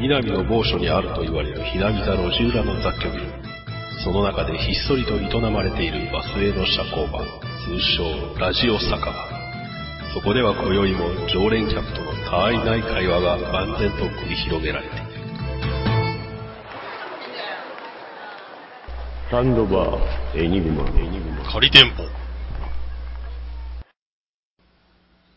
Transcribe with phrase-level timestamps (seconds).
[0.00, 3.26] 南の某所にあると言われるひなびた路地裏の雑居ビル。
[4.02, 9.12] その中でひっそりと営まれているバスへの社交場、通称ラジオ酒場。
[10.14, 15.04] そこでは今宵も常連客との他愛ない会話が万全と繰り広げられている。
[19.30, 21.52] サンドバー、エニグマ、エニグマ。
[21.52, 22.04] 仮店舗。
[22.04, 22.10] うー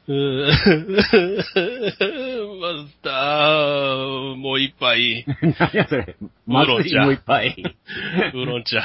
[0.05, 0.15] マス
[3.01, 5.25] ター、もう一杯。
[5.57, 6.17] 何やそれ。
[6.19, 7.55] ウーロン茶祭りもういっぱい。
[8.33, 8.79] ウーロン茶。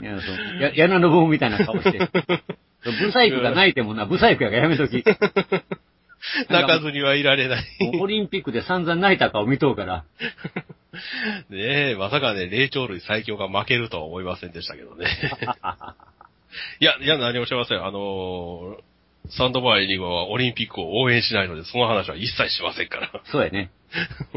[0.00, 0.36] いや、そう。
[0.62, 2.08] や、矢野の棒みたいな顔してる。
[2.84, 5.02] ブサイクが泣いてもな、ブサイクやからやめとき。
[6.48, 7.64] 泣かずにはいられない。
[8.00, 10.04] オリンピックで散々泣いた顔見とうから。
[11.50, 15.08] ねえ、まさかね、霊長類最強が負けるとは思いませんでしたけどね。
[16.78, 17.84] いや、いや、何もしません。
[17.84, 18.91] あのー
[19.30, 23.22] サンドバーエニゴはオリンピックを応援しないので、その話は一切しませんから。
[23.30, 23.70] そうやね。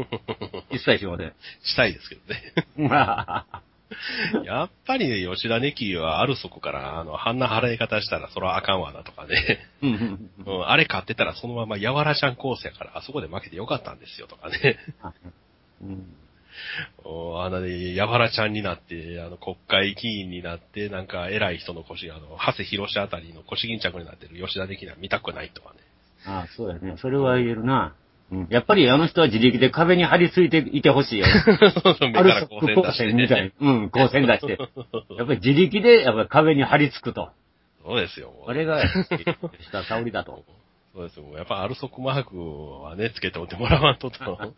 [0.70, 1.32] 一切しません。
[1.62, 2.52] したいですけどね。
[4.44, 9.68] やっぱりね、吉田ネキはあるそこから、あの、あんな払い方したらそらあかんわなとかね。
[9.82, 10.30] うん
[10.64, 14.78] あれ買ってたらそのままやわらちゃんコースやから、あそこで負けてよかったんですよとかね。
[17.46, 25.80] あのね、やわらちゃんになって、あの、国会議員になって、なんか偉い人の腰、あの、長谷博士あたりの腰巾着になってる吉田的な見たくないとかね。
[26.26, 26.96] ああ、そうやね。
[27.00, 27.94] それは言えるな。
[28.32, 31.26] うんやっぱりあの人は自力で壁に張り付いていてほしいよ。
[31.84, 33.52] そうそう、目から光線出してみたいね。
[33.60, 34.58] うん、光線出して。
[35.16, 37.30] やっぱり自力で、やっぱり壁に張り付くと。
[37.84, 38.32] そうですよ。
[38.32, 38.82] もうあれが、
[39.70, 40.42] 下沙織だと。
[40.92, 41.26] そうですよ。
[41.36, 42.36] やっぱアルソクマーク
[42.82, 44.54] はね、つけておいてもらわんとと。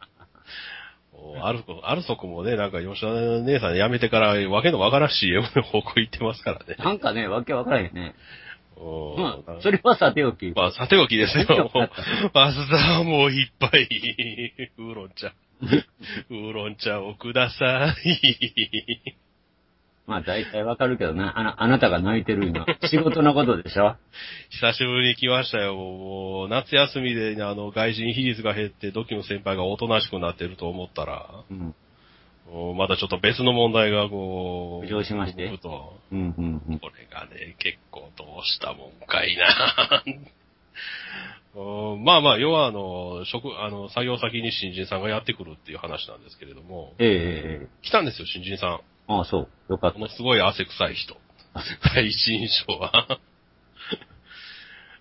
[1.20, 3.08] おアルコ、アルソクもね、なんか吉田
[3.42, 6.76] 姉さん辞めてからわけのわからん CM の方向行ってますからね。
[6.78, 8.14] なんかね、わけわからへんね。
[8.76, 10.52] おまあ、それはさておき。
[10.54, 11.70] まあ、さておきですよ。
[12.32, 13.88] マスターもう一杯、
[14.78, 15.32] ウーロン茶。
[16.30, 19.27] ウーロン茶をください。
[20.08, 21.38] まあ、大体わかるけどな。
[21.38, 22.64] あな、あなたが泣いてる今。
[22.90, 23.96] 仕事のことでしょ？
[24.50, 25.74] 久しぶりに来ましたよ。
[25.76, 31.74] もう、夏休みで、あの、外人比率が減って、ドキの先輩がおとなしくなってると思ったら、うん。
[32.78, 35.46] またちょっと別の問題がこう、浮上しまして？
[35.58, 36.78] と、うん、うん、うん。
[36.78, 40.02] これがね、結構どうしたもんかいな。
[41.54, 48.80] うんまあまあ、要はあの、職、あの、作業先に新人さんがやってくるっていう話なんですけれども、ええええ来たんですよ、新人さん。
[49.08, 49.72] ああ、そう。
[49.72, 51.16] よかっこのすごい汗臭い人。
[51.94, 53.18] 第一印象は。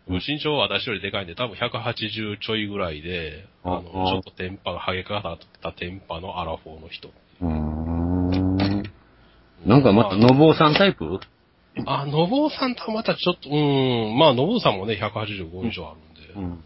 [0.09, 7.09] 身長は私よりでかいんで、多分180ちょいぐらいで、あの、ちょっとテンパが、ハゲかかったテンパのアラフォーの人。
[7.09, 7.13] た。
[7.41, 8.57] うーん。
[9.65, 11.19] なんかまた、のぼうさんタイプ？
[11.85, 16.63] あ、のぼうさんとはまたちょっと、うーん、まあ、のぼうさんもね、185以上あるんで、うん。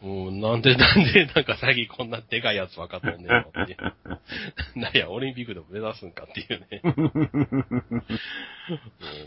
[0.00, 3.76] うん、なんで、 なんで、なんか最近こんなでかいやつ分かっとんねんのって。
[4.78, 6.80] なんや、オリンピックでも目指すんかっていうね。
[6.84, 8.02] うん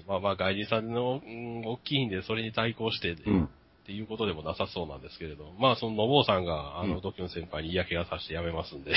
[0.08, 3.46] まあまあ、外人さんの、うん、大きいんで、それに対抗して、うん。
[3.46, 3.48] っ
[3.84, 8.94] ていうことでもなさそうなんですけれど、まあ、その、のぼうさんが、あの、うんドキュン先輩に嫌気がさして辞めますんで、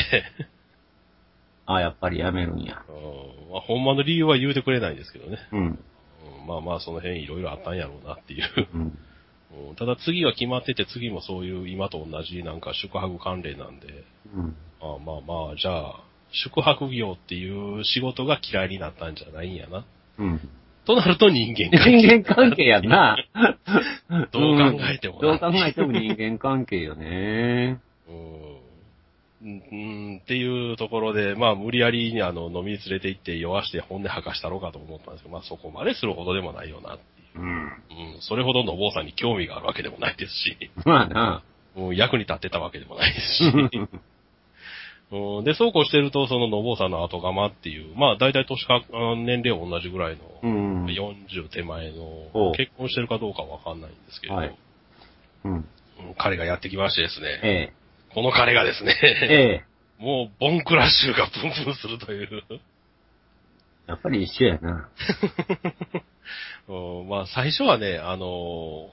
[1.67, 2.85] あ あ、やっぱりやめるんや。
[2.89, 5.39] うんまあ、ほんまの理由は言うてくれないんですけどね。
[5.53, 5.61] うん。
[5.61, 8.45] うんまあまあ、その辺いろいろあったんやろうなっていう。
[8.75, 8.99] うん。
[9.69, 14.05] うんただ次は決まってて、次もそういう今と同じなんか宿泊関連なんで、
[14.35, 14.57] うん。
[14.81, 19.85] あまあまあ、じゃあ、宿泊業っていう仕事が嫌いになったんじゃないんやな。
[20.19, 20.41] うん。
[20.85, 21.99] となると人間関係。
[21.99, 23.17] 人間関係やんな。
[24.33, 27.81] どう考えてもなうんどう考えても人間関係よね。
[28.09, 36.99] うん、うん、っていうところで、まあ無理やりにあの飲みに連れて行って酔わして本音吐かしたろうかと思ったんですけど、まあそこまでするほどでもないよなっ
[37.35, 37.39] う。
[37.39, 37.47] うん。
[37.47, 37.73] うん、
[38.21, 41.43] それほどの坊さんに興味があるわけでもないですし、まあな。
[41.75, 43.45] もう役に立ってたわけでもないですし。
[45.13, 48.83] うん、で、そうこうしてると、そののぼうさんの後釜っていう、まあ大体年か、
[49.17, 50.87] 年齢は同じぐらいの、うん。
[50.87, 54.55] 40手前の結婚してるかどうかわかんないんですけれど、はい
[55.45, 55.53] うん。
[55.53, 55.69] うん
[56.19, 57.73] 彼がやってきましてですね、ええ。
[58.15, 59.65] この彼がですね、ええ。
[60.03, 62.43] もうボンクラッシュがプンプンするという。
[63.87, 64.89] やっぱり一緒やな。
[66.67, 68.27] うんまあ最初はね、あの、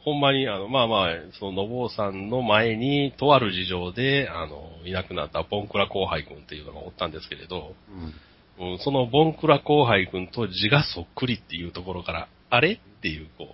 [0.04, 1.10] ほんまに、あの、まあまあ、
[1.40, 7.76] その、のぼうさんの前に、とある事情で、あの、いなくなったボンクラ後輩くんっていうのがおったんですけれど、
[8.60, 8.74] うん。
[8.74, 13.48] うんそのボンクラ後輩くんと字がそっくりっていうところから、あれっていう、こ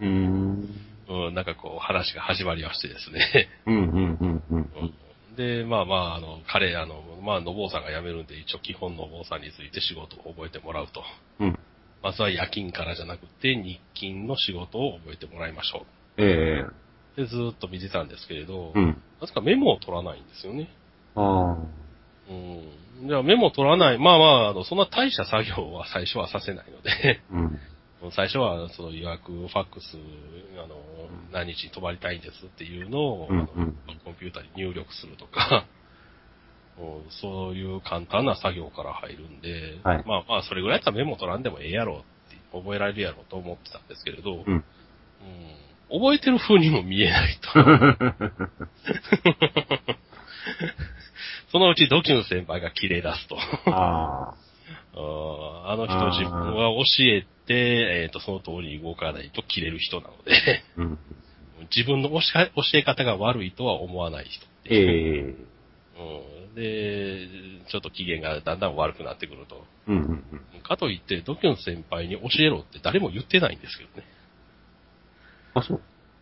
[0.00, 0.68] うーん。
[1.08, 3.48] う、うん、なんかこう、話が始まりましてですね。
[3.66, 4.70] うん、うん、うん、うん。
[4.76, 4.94] うん
[5.36, 11.02] で、まあまあ、あの、彼、あの、まあ、のぼうさんが辞めるんで、一応基本のぼうさんについて仕事を覚えてもらうと。
[11.40, 11.58] うん。
[12.02, 15.86] まずは夜勤からじゃなくて、日勤の仕事を覚えてもらいましょ
[16.16, 16.60] ええ。
[16.60, 16.74] う。
[17.16, 19.02] で、ずーっと見てたんですけれど、うん。
[19.20, 20.70] なぜかメモを取らないんですよね。
[21.14, 21.52] ああ。
[21.52, 23.08] ううん。
[23.08, 23.98] じゃあメモ取らない。
[23.98, 27.58] まあまあ、あの、そんな大した作業は最初はさせないので、うん。
[28.12, 29.98] 最初はその予約、ファックス、
[30.56, 30.82] あの、
[31.32, 33.44] 何日に泊まりたいんですっていうのを、コン
[34.18, 35.66] ピューターに入力するとか、
[36.78, 44.52] う んそういう簡単な作業から入るんで、はいまあまあ、それぐらいやったらメモ取らんでもええやろって、覚えられるやろと思ってたんですけれど、うん。
[44.52, 44.64] うん
[45.92, 47.50] 覚えてる風にも見えないと。
[51.50, 53.36] そのうちドキュン先輩が切れ出すと。
[53.66, 54.36] ああ。
[55.76, 60.98] の人自分は教えて、えっ、と、その通りに動かないと切れる人なので、うん。
[61.74, 65.36] 自分の教え教え方が悪いとは思わない人ってう。
[65.36, 65.50] え
[66.00, 67.28] うん、で、
[67.70, 69.64] ちょっと機嫌がだんだん悪くなってくると。
[69.86, 70.24] うんうん
[70.54, 70.62] うん。
[70.62, 74.04] かといって、ドキュン先輩に教えろって誰も言ってないんですけどね。
[75.54, 75.80] あ、そう。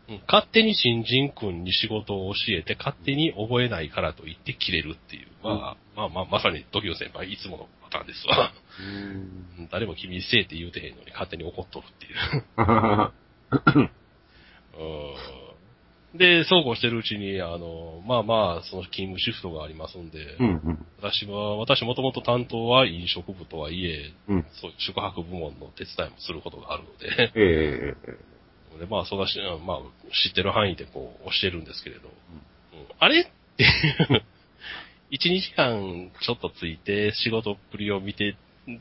[0.08, 5.28] うん勝手に新人君に仕事を教えて、勝手に覚えないからと言って切れるっていう。
[5.42, 8.52] まあ、まあまあ、まさにドキュン先輩いつものパターンですわ。
[8.80, 8.86] うん。
[9.58, 12.16] う ん誰も君にせえって言うてへんのに勝手に怒っとるっていう。
[14.78, 14.84] う
[15.14, 15.38] ん
[16.14, 20.86] で、そうこうしてるうちに、あの、まあまあ、その勤務シフトがありますんで、うんうん。
[21.02, 24.46] 私は、私もともと担当は飲食部とはいえ、うん。
[24.52, 27.94] そう宿泊部門の手伝いもすることがあるので、え
[28.78, 29.78] えでまあ、そうだし、うんまあ、
[30.24, 32.10] 知ってる範囲でこう、教えるんですけれど、う
[32.76, 32.86] ん。
[32.98, 33.20] あれ？
[33.20, 33.24] っ
[33.56, 34.22] ていう、
[35.10, 38.36] 1、2時間ちょっとついて仕事っぷりを見て、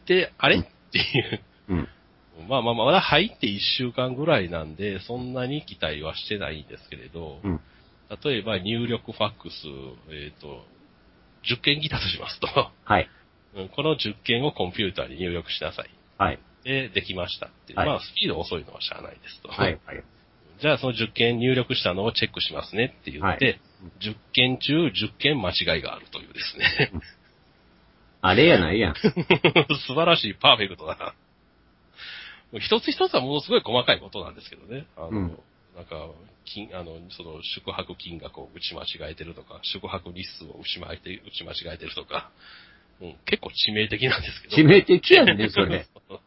[0.05, 0.59] で、あれ？
[0.59, 1.87] っていう、うん。
[2.47, 7.59] まあまあまあ、まだ入って1週間ぐらいなんで、そんなに期待はしてないんですけれど、うん。
[8.23, 9.53] 例えば入力ファックス、
[10.11, 10.63] えっ、と、
[11.43, 12.47] 10件来たとしますと、
[12.83, 13.09] はい。
[13.55, 13.69] うん。
[13.69, 15.89] この10件をコンピューターに入力しなさい。
[16.17, 16.39] はい。
[16.63, 17.73] で、できましたって。
[17.73, 19.49] はいまあ、スピード遅いのはしゃあないですと。
[19.49, 19.79] はい。
[19.85, 20.03] はい。
[20.59, 23.61] じゃあ、その10件入力したのをチェックしますねって言って、はい
[24.01, 26.91] 10件中10件間違いがあるというですね。
[28.21, 28.95] あれやないやん。
[29.85, 30.95] 素晴らしい、パーフェクトだ
[32.51, 32.59] な。
[32.59, 34.87] 一つ一つはものすごい細かいことなんですけどね。
[34.95, 35.39] あの、うん
[35.77, 36.09] なんか、
[36.45, 42.31] 金、あの、その宿泊金額を打ち間違えてるとか、宿泊日数を打ち間違えて打ち間違えてるとか、
[42.99, 44.55] うん、結構致命的なんですけど。
[44.55, 45.85] 致命的やんね、それ。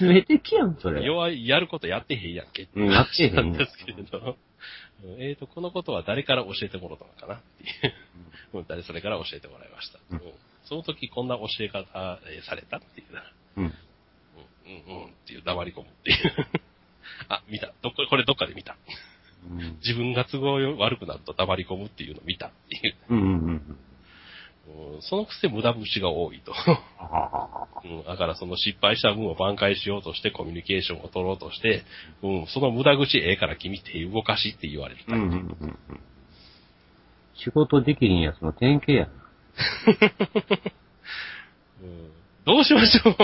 [0.00, 1.04] 致命的やん、それ。
[1.04, 4.18] 弱い、やることやってへんやんけっていううんやってへん話なんですけれど。
[4.18, 4.34] うん
[5.20, 7.34] えっ、と、このことは誰から教えてもらったのかな？
[7.36, 8.58] っていう。
[8.58, 9.98] うん誰それから教えてもらいました。
[10.10, 10.32] うんうん
[10.68, 13.22] その時こんな教え方えーされたっていうな。
[13.56, 13.64] うん。
[13.64, 16.16] うん、うん、うんっていう黙り込むっていう。
[17.30, 17.72] あ、見た。
[17.80, 18.76] どっか、これどっかで見た。
[19.48, 19.78] うん。
[19.82, 22.96] 自分が都合悪くなると黙り込むっていうのを見たっていう。
[23.08, 23.78] うんうんうん。
[24.68, 26.52] うんそのくせ無駄節が多いと。
[26.98, 31.82] あうん、だからその失敗した分を挽回しようとしてコミュニケーションを取ろうとして、
[32.22, 35.14] うん、その無駄口ええから君手動かしって言われるあ。
[35.14, 35.78] うんうんうんうん。
[37.36, 39.12] 仕事できひんやつの典型やな。
[41.82, 42.10] うん
[42.44, 43.14] どうしましょう？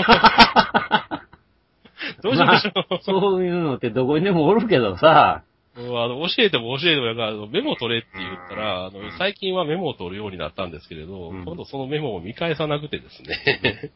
[2.21, 5.43] どうしましょう、まあそういうのってどこにでもおるけどさ、
[5.77, 13.91] うんあの、教えても教えてもやから、あのメモ取れって言ったら、あの、最近はメモを取るようになったんですけれど、うん今度そのメモを見返さなくてですね、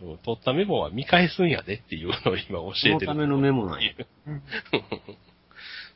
[0.02, 3.06] うん取ったメモは見返すんやでっていうのを今教そえてる。
[3.08, 3.90] のためのメモなんや。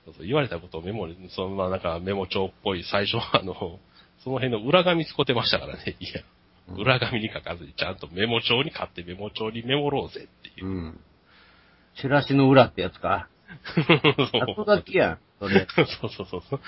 [0.05, 3.78] そうそう言われたことをメモに、そのまあなんかメモ帳っぽい、最初はあの、
[4.25, 5.96] その辺の裏紙使ってましたからね。
[6.00, 6.23] いや、
[6.76, 10.71] 裏紙に書かずにちゃんとメモ帳に買ってメモ帳にメモろうぜっていうう。
[10.71, 11.00] ん。
[12.00, 13.28] チラシの裏ってやつか。
[13.75, 15.66] そう後書きやん、それ。
[15.75, 16.61] そうそうそうそう。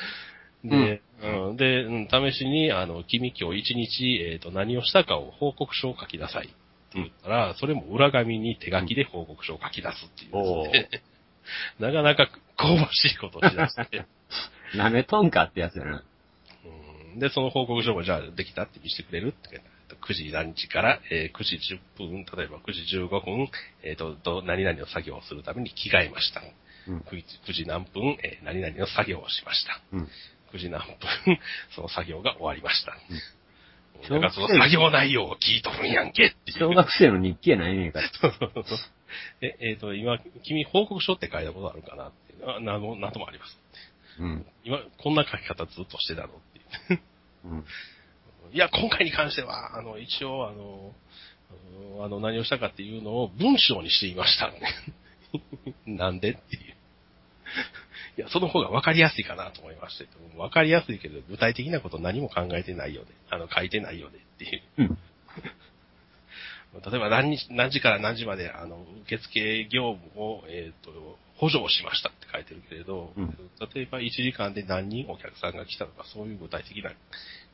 [0.65, 6.55] で、うん、で、うん、試しに、あの、君今日一日、えっ、と、何をしたかを報告書を書きなさいって
[6.95, 10.91] 言ったら、それも裏紙に手書きで報告書を書き出すっていうで
[11.79, 14.05] なかなか香ばしいことをしだして、
[14.75, 16.05] なめとんかってやつやな。
[17.13, 23.49] うん、で、その報告書もじゃあできたって見せてくれるって言って9時何時から、えー9時10分、例えば9時15分、
[23.83, 26.43] えっ、と、ど何々の作業をするために着替えました。
[26.89, 26.99] うん。
[26.99, 29.81] 9時 ,9 時何分、えー何々の作業をしました。
[29.93, 30.09] うん。
[30.53, 30.97] 9時何分、
[31.75, 32.93] その作業が終わりました。
[32.93, 33.21] うん
[34.03, 36.59] だからその作業内容を聞いとるんやんけっていう。
[36.59, 38.11] 小学生の日記やないねんから。
[39.41, 42.45] え、えっ、と、今、君報告書って書いたことあるかなって。
[42.45, 43.59] あ、なの、なんともあります。
[44.19, 44.47] うん。
[44.65, 46.31] 今、こんな書き方ずっとしてたのっ
[46.89, 47.01] ていう。
[47.45, 47.65] うん。
[48.53, 50.95] いや、今回に関しては、あの、一応、あの、
[51.51, 54.53] あの、あの何をしたかっていうのを文章にしていました。
[55.87, 56.74] なんでっていう。
[58.17, 60.07] いや、その方が分かりやすいかなと思いまして。
[60.37, 64.63] 分かりやすいけど、具体的なこと何も考えてないようで、あの、書いてないようでっていう。
[64.79, 64.99] うん。
[66.91, 76.93] 例えば何日、何時から何時まで、あの、受付業務を、えっ、と、補助をしましたって書いてるけれど、うん例えば1時間で何人お客さんが来たとか、そういう具体的な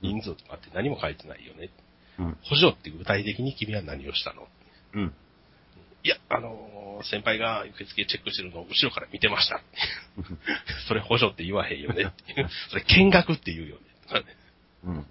[0.01, 1.71] 人数とかって何も書いてないよね。
[2.19, 2.39] うん。
[2.43, 4.49] 補助って具体的に君は何をしたの？
[4.95, 5.15] うん。
[6.03, 9.63] いや、あのー先輩が受付チェックしてるのを後ろから見てました。
[10.89, 12.13] それ補助って言わへんよね。
[12.69, 13.83] それ見学って言うよね。
[14.85, 15.07] うん。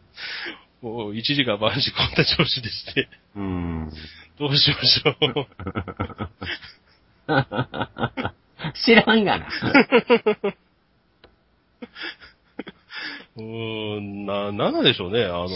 [0.82, 3.92] もう1時間晩時こんな調子でして、うん。
[4.38, 5.48] どうしましょう。
[8.86, 9.48] 知らんがな。
[13.38, 15.24] うーん、な、なんでしょうね。
[15.26, 15.48] あの、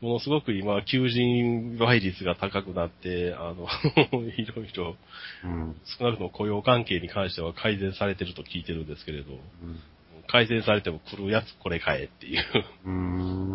[0.00, 3.66] ものすごく今、求人倍率が高くなって、あの、
[4.36, 4.96] いろいろ、
[5.44, 5.76] うん。
[5.98, 9.36] 少なくとも雇用関係に関しては改善されてると聞いてるんですけれど、う
[9.66, 9.80] ん
[10.28, 12.42] 改善されても来るやつこれ買えっていう。
[12.84, 13.46] う。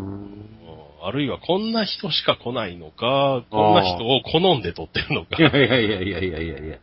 [1.04, 5.42] あるいはこんな人しか来ないのか、こんな人を好んで取ってるのかい。
[5.42, 6.78] やいやいやいやいやいや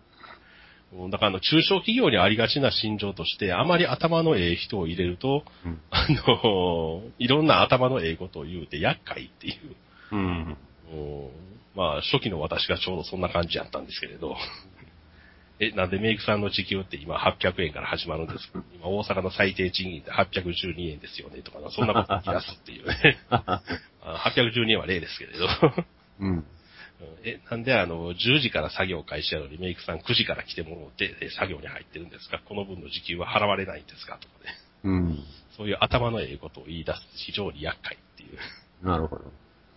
[1.10, 5.80] だからあの、中小企業にありがちな心情として、あまり頭のええ人を入れると、うん。
[5.90, 9.76] あの、いろんな頭のええことを言うて厄介っていう。
[10.12, 10.56] うん。
[10.92, 11.28] うん
[11.76, 14.36] まあ、初期の私がちょうどそんな感じやったんですけれど。
[15.60, 18.62] え、なんでメイクさんの時給って今800円から始まるんですか？
[18.74, 21.42] 今大阪の最低賃金って812円ですよね？
[21.42, 23.18] とかな、そんなこと言い出すっていうね。
[23.28, 23.60] あ
[24.34, 25.46] 812円は例ですけれど。
[26.20, 26.44] うん。
[27.00, 32.40] うんえ、なんであの、10時から作業開始やのにメイクさん9時から来てもらって、え作業に入ってるんですか？
[32.48, 34.18] この分の時給は払われないんですか？
[34.20, 34.50] とかね。
[34.84, 35.18] うん。
[35.56, 38.86] そういう頭のええことを言い出す非常に厄介っていう。
[38.86, 39.24] なるほど。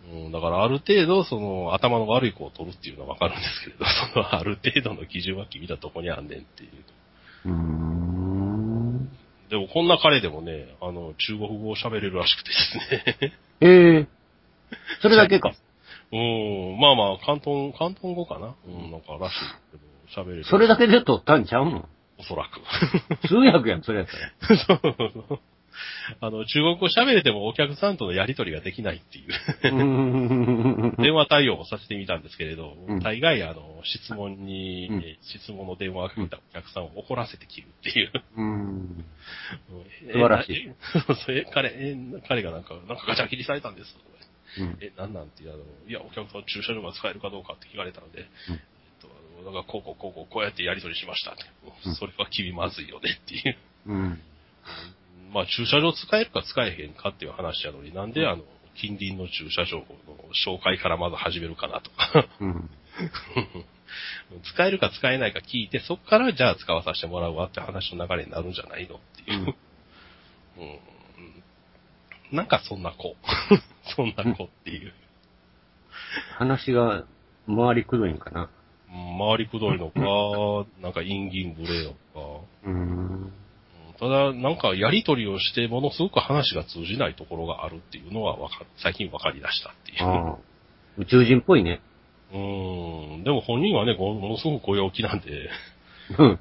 [0.04, 6.70] うん、だからある程度、その、頭の悪い子を取るっていうのはわかるんですけれど、 その、ある程度の基準は君らどこにあんねんっていう。
[7.46, 9.08] うーん。
[9.48, 13.32] でも、こんな彼でもね、あの、中国語を喋れるらしくてですね。
[13.60, 13.68] え
[14.00, 14.06] え
[15.02, 15.54] それだけか。
[16.12, 19.36] うん、まあまあ、関東、関東語かなうん、なんからしい
[19.70, 20.44] けど、喋れる。
[20.44, 21.88] それだけで取ったんちゃうの
[22.18, 23.26] おそらく。
[23.28, 24.58] 通訳やん、それやったら。
[24.58, 25.40] そう
[26.20, 29.24] あの、中国語喋れてもお客さんとのやりとりができないってい
[29.70, 29.74] う。
[29.74, 38.12] うん電話対応をさせてみたんですけれど、うん大概あの、質問に、うんえ質問の電話がかけたお客さんを怒らせて切るっていう。
[38.36, 39.04] うん。
[40.06, 40.72] 素素晴らしい。
[41.06, 41.96] そうそうえ彼、え
[42.28, 43.96] 彼がなんか、なんかガチャ切りされたんです。
[44.58, 51.44] うんえ、なんなんて、あの、いや、お客さん駐車場が使えるかどうかって聞かれたので、うんえっと、なんかこうこうこうこう、こうやってやり取りしましたって。
[51.86, 53.56] うんそれは君まずいよねっていう。
[53.86, 54.20] うん。
[55.32, 58.42] まあ、駐車場使えるか使えへんかっていう話やのに、なんであの、
[58.76, 59.84] 近隣の駐車場の
[60.46, 62.28] 紹介からまず始めるかなとか。
[62.40, 62.70] うん。
[64.44, 69.54] 使えるか使えないか聞いて、そこからじゃあ使わさせてもらうわって話の流れになるんじゃないのっていう。
[70.58, 70.91] うん
[72.32, 73.14] なんかそんな子。
[73.94, 74.92] そんな子っていう。
[76.36, 77.04] 話が
[77.46, 78.42] 回りくどいんかな。
[78.42, 80.00] うん回りくどいのか、
[80.82, 81.96] なんか陰銀無礼のか。
[82.64, 82.74] うん。
[82.74, 83.32] うん
[84.02, 91.02] ただ、なんかやりとりをしてものすごく話が通じないところがあるっていうのはわか最近分かり出したっていう。
[91.02, 91.80] 宇宙人っぽいね。
[92.32, 93.22] うん。
[93.22, 95.50] でも本人はね、ごものすごくご陽気なんで、
[96.18, 96.40] うん。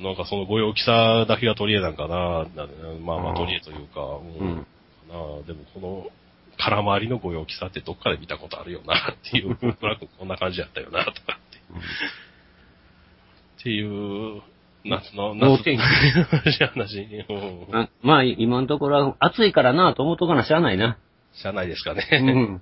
[0.00, 2.66] なんかそのご陽気さだけが取り柄なんかな。
[2.66, 2.70] な
[3.04, 4.00] まあまあ取り柄というか、
[4.40, 4.66] うん。
[5.12, 6.10] なあでもこの
[6.58, 9.48] 空回りのご陽気さってどっかで見たことあるよなっていう、
[9.82, 11.58] なんくこんな感じやったよなとかって。
[13.60, 13.82] ってい
[14.38, 14.42] う、
[14.84, 15.80] 夏の、夏脳天気
[16.60, 17.32] の話に、う
[17.72, 20.96] んあまあ、今のところは暑いからなと思っとかなしゃあないな。
[21.32, 22.02] しゃあないですかうね。
[22.32, 22.60] ん。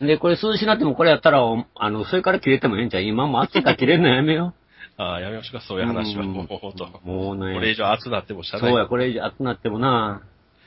[0.00, 3.02] で、でこれ涼しなってもこれやったら、おあの、それから切れてもええんちゃう？
[3.02, 4.54] 今も暑いから切れるのやめよ
[4.96, 6.22] ああ、やめましょうか、そういう話は。
[6.24, 6.84] うんもうほんと。
[7.04, 7.08] う。
[7.08, 7.54] もうね。
[7.54, 8.70] これ以上熱なってもしゃあない。
[8.70, 10.22] そうや、これ以上暑なってもな。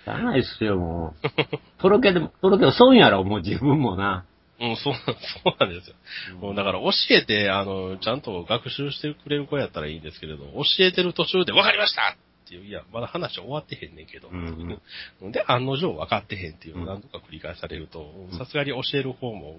[0.06, 1.82] しゃあないっすよ、もう。
[1.82, 4.26] とろけでも、とろけで損やろ、もう自分もな。
[4.60, 5.12] うん、そう、そ
[5.50, 5.96] うなんですよ。
[6.40, 12.16] もうだから教えて、あの、ちゃんと学習してくれる子やったらいいんですけれど、教えてる途中で分かりました
[12.46, 19.56] っていう、いや、まだ話終わってへんねんけど、うんで、案の定分かってへんっていうのをうん何度か繰り返されると、さすがに教える方も、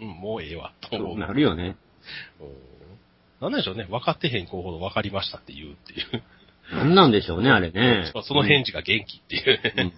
[0.00, 1.76] うん、もうええわ、と思うなるよね。
[2.40, 2.72] うん
[3.42, 6.22] なんでしょうね、分かってへん子ほど分かりましたって言うっていう。
[6.70, 8.10] なんなんでしょうね、あれね。
[8.12, 9.94] そその返事が元気っていううんね。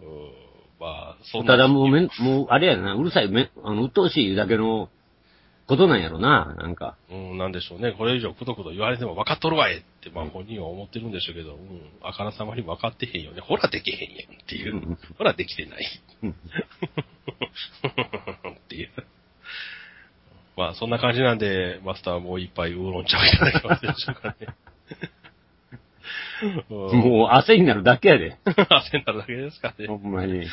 [0.00, 0.46] うん
[0.78, 1.52] まあ、そんな。
[1.54, 4.90] ただもうめん、もう、あれやな、うるさい、め、あの、鬱陶しいだけの
[5.66, 6.96] ことなんやろな、なんか。
[7.10, 7.92] うん、なんでしょうね。
[7.92, 13.40] これ以上くどくど言われても分かっとるわいって、まあ本人は思ってるんでしょうけど、うん、あからさまに分かってへんよね。
[13.40, 14.74] ほらできへんやんっていう。
[14.74, 15.86] うんほらできてない。
[16.22, 16.34] うん っ
[18.68, 18.90] ていう。
[20.56, 24.46] まあそんな感じなんで、マスターもう一杯ウーロン茶をいただけますでしょうかね。
[26.70, 28.38] うんもう汗になるだけやで。
[28.44, 29.96] 汗になるだけですかねほ。
[29.96, 30.38] んまに。
[30.38, 30.46] うん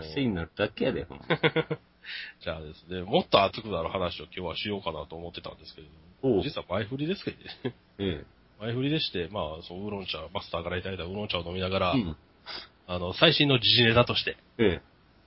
[0.00, 1.26] 汗になるだけやで、ほんま
[2.42, 5.88] じゃあですね、もっと熱くなる話を今日はしようかなと思ってたんですけれ
[6.22, 7.74] ども、実は前振りですけどね。
[7.98, 8.24] え
[8.60, 12.00] 前振りでして、まあ、そのウーロン茶、マスターからいただいたウーロン茶を飲みながら、え。
[12.00, 12.16] うん。
[12.86, 14.80] あの、最新の時事ネタとして、え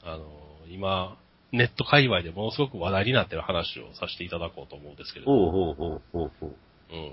[0.03, 0.25] あの、
[0.69, 1.17] 今、
[1.51, 6.55] ネット界隈でものすごく話題になってる話をさせていただこうと思うんですけれども、ほうほうほうほうほう。
[6.91, 7.11] うん。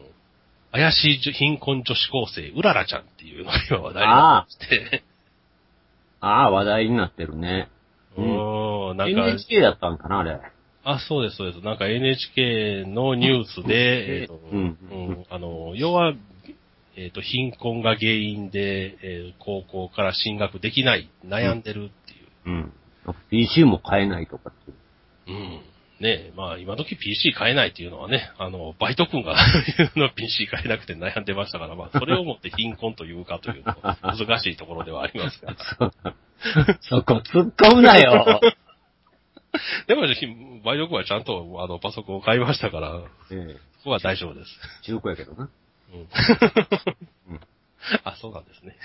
[0.72, 5.02] 怪しい貧困女子高生、うららちゃんっていうのが今話題になって
[6.20, 7.68] ああ、話題になってるね。
[8.16, 10.40] うーん、なんか、NHK だったんかな、あれ。
[10.84, 11.64] あ、そうです、そうです。
[11.64, 16.14] なんか NHK のニュースで、えっと、うんうんあの、要は、
[16.96, 22.50] えっ、と、貧困が原因で、えー高校から進学できない、悩んでるっていう。
[22.50, 22.72] うん。
[23.30, 24.70] PC も買えないとかって
[25.30, 25.38] いう。
[25.38, 25.60] うん。
[26.00, 29.34] ねえ、まあ今時 PC 買えないっていうのはね、あの、バイト君が
[29.96, 35.56] の PC 買えなくて悩んでましたから、まあそれをもって貧困というかというと難しいところではありますが。
[36.82, 38.40] そこ突っ込むなよ。
[39.88, 43.00] でも、バイト君はちゃんとあのパソコンを買いましたから、
[43.30, 44.50] ええそこは大丈夫です。
[44.82, 45.48] 中古やけどな。
[45.94, 47.40] うんうん
[48.04, 48.76] あ、そうなんですね。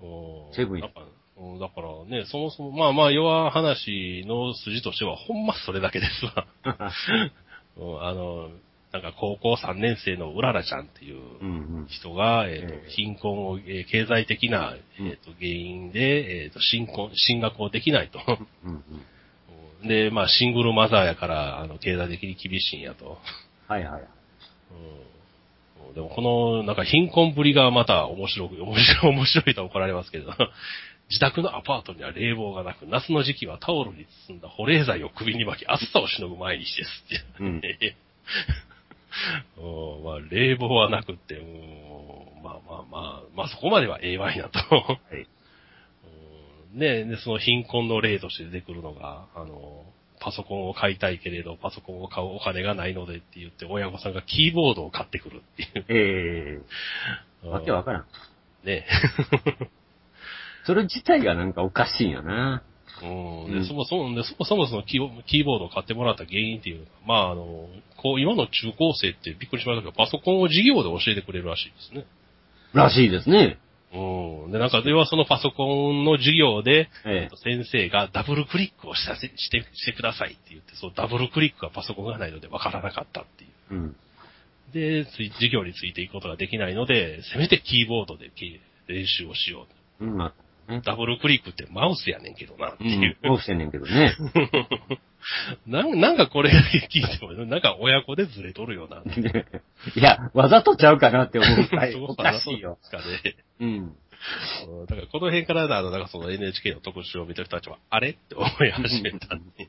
[0.00, 0.80] おーセブン
[1.36, 6.46] だからうんだからね、そもそも、まあまあ、要は話の筋としては、ほんまそれだけですわ。
[7.76, 8.50] うんあの、
[8.92, 11.86] なんか高校3年生のうららちゃんっていううんうん。
[11.88, 18.20] 人が、えっ、ええと、貧困を、えー経済的な、うんえっ、と、原因で、えっ、と、進婚、進学をできないと。
[18.64, 18.84] うん
[19.82, 19.88] うん。
[19.88, 23.18] で、まあ、シングルマザーやから、あの、経済的に厳しいんやと。
[23.66, 24.00] はいはい。
[24.00, 25.14] うん
[25.94, 30.32] でもこの、なんか貧困ぶりがまた面白く、面白い、面白いと怒られますけど、
[31.10, 37.24] 自宅のアパートには冷房がなく、夏の時期はタオルに包んだ保冷剤を首に巻き、暑さをしのぐ毎日ですって。
[37.40, 37.60] うん
[39.58, 44.58] うんまあ、冷房はなくって、うんまあまあまあ、まあそこまでは A ワイなと。
[44.58, 45.26] はい。
[46.74, 49.84] うんねで、その貧困の例として出てくるのが、あの、
[50.20, 55.84] パソコンを買いたいけれど、パソコンを買うお金がないのでって言って、親御さんがキーボードを買ってくるっていう。
[55.88, 56.60] え
[57.44, 58.06] えわけわからん。
[58.64, 58.86] ね
[60.64, 62.62] それ自体がなんかおかしいんよな。
[63.02, 63.52] うん。
[63.52, 72.06] で、うんそもそも、でそもそもそのキーボキードを買ってもらった原因っていうのが、まあ、あの、こう、今の中高生ってびっくりしましたけど、パソコンを授業で教えてくれるらしいですね。
[72.72, 73.58] らしいですね。
[73.92, 74.52] うん。
[74.52, 83.50] で、なんか、要はそのパソコンの授業で、え先生がダブルクリックをしたせして、してくださいって言って、そのダブルクリックがパソコンがないのでわからなかったっていう。
[83.70, 83.74] え。
[83.74, 83.96] うん。
[84.72, 89.66] で、授業についていくことができないので、せめてキーボードでき練習をしよ
[90.00, 90.04] う。
[90.04, 90.43] うん、まあ、ね。
[90.84, 92.98] ダブルクリックってマウスやねんけどなってういう。
[93.10, 93.16] ん。
[93.22, 94.14] どうしてんねんけどね。
[95.66, 98.98] なんなんかこれ聞いても、なんか親子でずれとるよな。
[98.98, 102.78] いや、わざとちゃうかなって思うくらいおかしいよ。
[102.90, 103.04] かね。
[103.60, 103.68] うん。
[103.68, 103.96] うん
[104.86, 109.68] だからこの辺からあの、なんかその NHK の特集を見てる人たちは、あれって思い始めたんで、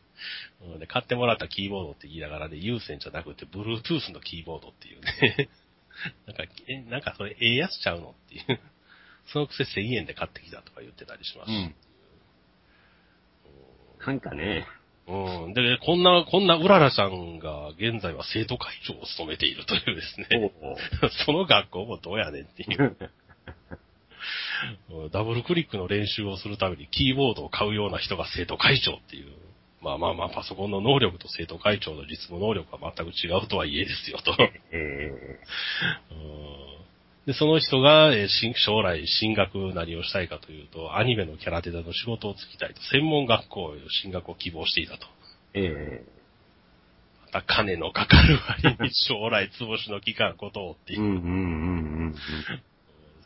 [0.61, 5.49] うんで買ってもらったキーボードって言いながらね、有線じゃなくて、Bluetooth のキーボードっていうね。
[6.27, 8.59] なんか、え、なんかそれええやつちゃうのっていう。
[9.31, 11.49] そのくせ1000円で買ってきたとか言ってたりします。
[11.49, 11.75] うん。
[14.05, 14.67] なんかね、
[15.07, 15.53] うん。
[15.53, 20.51] で、こんな、こんなうららさんが現在は生徒会長を務めているというですね。
[21.25, 22.97] その学校もどうやねんっていう。
[25.11, 29.27] ダブルクリックの練習をするためにキーボードを買うような人が生徒会長っていう。
[29.81, 34.35] まあまあまあ、パソコンの能力と生徒会長の実務能力は全く違うとはいえですよと。
[34.71, 35.11] え
[36.11, 36.65] うん
[37.25, 45.07] で、その人が、え将来進学何をしたいかというと、アニメのキャラデザの仕事をつきたいと、専門学校への進学を希望していたと。
[45.53, 46.15] ええ
[47.33, 51.03] また金のかかる割に将来潰しの期間ことをっていうう。
[51.03, 52.15] んうんうん。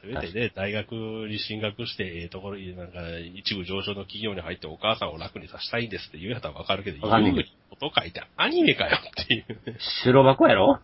[0.02, 3.02] せめてね、大学に進学して、ええところに、なんか、
[3.36, 7.46] 一部上昇の企業に入ってお母さんを楽にさせたいんですって言うやったらわかるけど、言うに
[7.80, 9.78] こと書いてアニメかよっていうね。
[10.04, 10.80] 白箱やろ？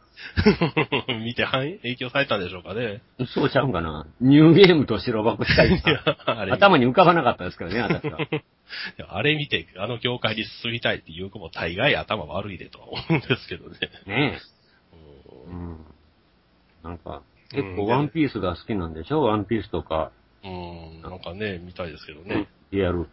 [1.23, 3.01] 見て反影響されたんでしょうかね。
[3.33, 4.07] そうちゃうんかな？
[4.21, 5.75] ニューゲームと白箱しか今
[6.47, 8.17] い頭に浮かばなかったですけどね、私は。
[9.09, 13.77] あれ見て、あの業界に進みたいっていう子も大概頭悪いでとは思うんですけどね。
[14.07, 14.39] ね
[14.95, 15.49] え。
[15.49, 15.85] うん。
[16.83, 19.21] なんか、結構ワンピースが好きなんでしょ？
[19.21, 20.11] ワンピースとか、
[20.43, 22.47] うん、なんかね、見たいですけどね。
[22.71, 22.99] リアル。
[23.01, 23.07] う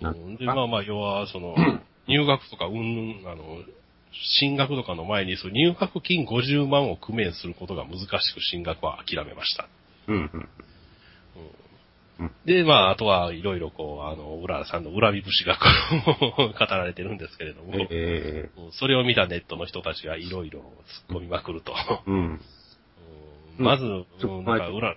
[0.00, 1.54] なんん、で、まあまあ、要は、その、
[2.08, 3.58] 入学とか、うん、あの、
[4.40, 9.68] 進学とかの前に、その入学金50万を工面することが難しく進学は諦めました。
[10.08, 10.48] うんうん。
[12.44, 15.58] で、まあ、あとはいろいろこう、あの、浦さんの恨み節が
[16.58, 20.60] 語られてるんですけれども、えうんそれを見たネットの人たちがいろいろ
[21.10, 21.72] 突っ込みまくると。
[21.72, 22.16] えうん。
[22.16, 22.40] うん
[23.58, 24.96] まず、うんなんか、うら、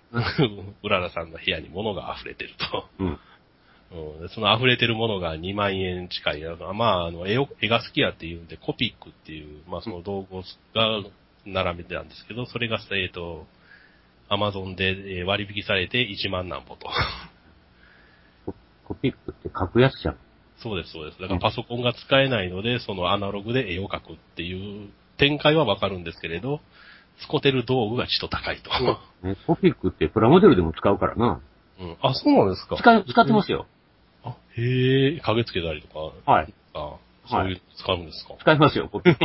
[0.83, 2.85] うららさんの部屋に物が溢れてると。
[2.99, 3.19] うん。
[3.93, 6.43] うんでその溢れてるものが2万円近い。
[6.73, 10.41] まあ、あの、絵を、絵が好きやっていうんで、コピックっていう、まあ、その道具
[10.73, 11.03] が
[11.45, 13.45] 並べてたんですけど、それが、えっ、と、
[14.29, 16.87] アマゾンでえー割引されて1万何歩と。
[18.45, 18.53] コ
[18.85, 20.17] コピックって書くやつじゃん。
[20.57, 21.19] そうです、そうです。
[21.19, 26.61] だからパソコンが使えないので、そのアナログで絵を描くっていう展開はわかるんですけれど、
[27.27, 28.69] 使ってる道具がちょっと高いと。
[29.27, 31.41] ね、コピックってプラモデルでも使うからな。
[31.79, 32.77] うん、あ、そうなんですか。
[32.77, 33.67] 使い、使ってますよ。
[34.23, 35.87] あ、へえ、影つけたりと
[36.25, 36.31] か。
[36.31, 36.53] はい。
[36.73, 36.95] あ
[37.27, 39.19] そういう、使うんですか、はい、使いますよ、コピック。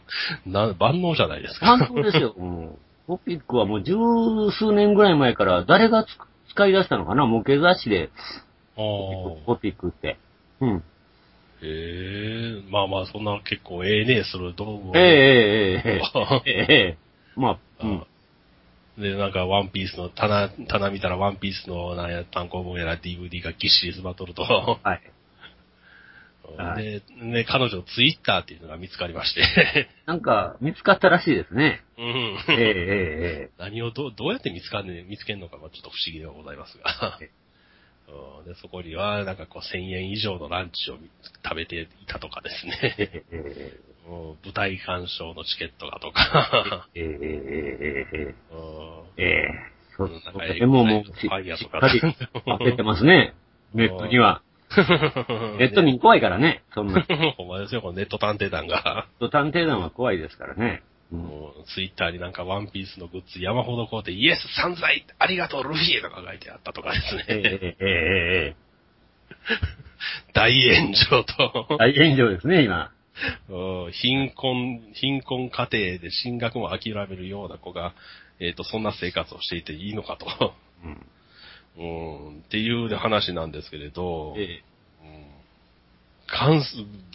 [0.48, 1.66] な、万能じゃないですか。
[1.66, 2.34] 万能ですよ。
[2.38, 2.78] うん。
[3.06, 3.94] コピックはもう十
[4.52, 6.04] 数年ぐらい前から誰が
[6.50, 7.24] 使い出したのかな？
[7.24, 8.10] 模型雑誌で。
[8.76, 8.82] ああ。
[9.46, 10.18] コピックって。
[10.60, 10.84] うん。
[11.62, 14.92] へえ、まあまあ、そんな結構ええねえする道具を。
[14.94, 16.00] ええええ
[16.46, 16.62] ええ。
[16.70, 16.98] ええ。
[17.34, 18.06] まあ、うん。
[18.98, 24.42] で、なんか、ワンピースの、棚、棚見たらワンピースの、なんや、単行本やら DVD がぎっしり詰まっとると。
[24.42, 24.84] はい。
[24.84, 25.02] はい
[26.56, 29.88] で、ね、彼女のツイッターっていうのが見つかりまして。
[30.06, 31.82] なんか、見つかったらしいですね。
[31.98, 32.04] うん。
[32.48, 37.18] ええええええ何をどう、どうやって見つかんね、見つけんのかはちょっと不思議ではございますが。
[38.46, 40.96] で、そこには、なんかこう、1000円以上のランチを
[41.44, 43.24] 食べていたとかですえね。
[43.30, 43.87] ええうん
[44.44, 46.88] 舞台鑑賞のチケットがとか。
[46.94, 52.00] えええええええうんえええそうなんかでももう、しファイヤーしっとかかり
[52.46, 53.34] 当ててますね。
[53.74, 54.42] ネットには。
[55.58, 56.62] ネット民怖いからね。
[56.72, 57.04] そんな。
[57.36, 59.08] ほんまですよ、このネット探偵団が。
[59.32, 60.82] 探偵団は怖いですからね。
[60.82, 67.24] うんもうツイッターになんかワンピースのグッズ山ほど買うて、イエス散財ありがとうルフィとか書いてあったとかですね。
[67.28, 68.56] ええええええ
[70.34, 72.92] 大炎上と、大炎上ですね、今。
[73.48, 77.94] うん貧困、貧困家庭で進学も諦めるような子が、
[78.40, 80.54] えっ、と、そんな生活をしていていいのかと。
[80.84, 81.06] うん。
[81.80, 81.84] う
[82.32, 84.62] ん、っていう話なんですけれど、え
[85.02, 86.60] うん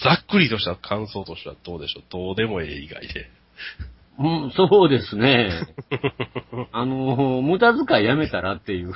[0.03, 2.03] ざっくりとした感想としてはどうでしょう？
[2.09, 3.13] どうでもええ以外で。
[3.19, 3.29] え
[4.19, 5.49] うん、そうですね。
[6.71, 8.93] あの、無駄遣いやめたらっていう。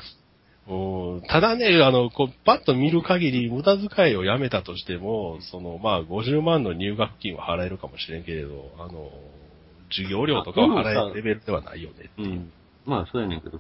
[0.70, 9.10] うんただね、あの、こう、パッと見る限り、無駄遣いをやめたとしても、その、まあ、50万の入学金は払えるかもしれんけれど、あの、
[9.90, 12.10] 授業料とかは払えるレベルではないよね。
[12.18, 12.52] うん。
[12.86, 13.60] まあ、そうやねんけど。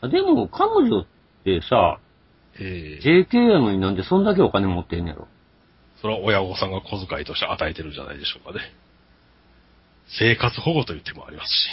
[0.00, 1.06] あでも、彼女っ
[1.44, 1.98] てさ、
[2.58, 5.28] ええ JK やのになんでそんだけお金持ってんねやろ？
[6.00, 8.64] それは親御さんが小遣いとして与えてるんじゃないでしょうかね。
[10.18, 11.68] 生活保護という手もありますし。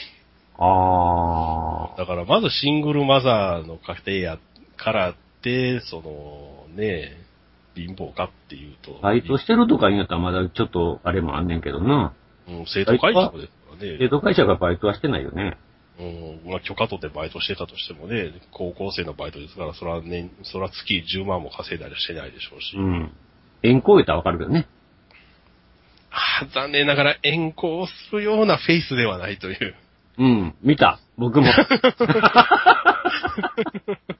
[0.59, 4.39] あだから、まずシングルマザーの家庭や
[4.77, 7.17] からって、その、ね、
[7.75, 8.99] 貧乏かっていうと。
[9.01, 12.13] バイトしてるとか言うんやったらまだちょっとあれもあんねんけどな。
[12.47, 13.97] うん、生徒会長ですからね。
[13.99, 15.57] 生徒会社がバイトはしてないよね。
[15.99, 22.77] うん、まあ許可取ってバイトしてたとしてもね、高校生のバイトですから、それは年、それは月10万も稼いだりはしてないでしょうし。
[22.77, 23.11] うん。
[23.63, 24.67] 遠行言ったらわかるけどね。
[26.11, 29.75] あー残念ながら遠行するようなフェイスではないという。
[30.19, 30.55] うん。
[30.61, 30.99] 見た。
[31.17, 31.47] 僕も。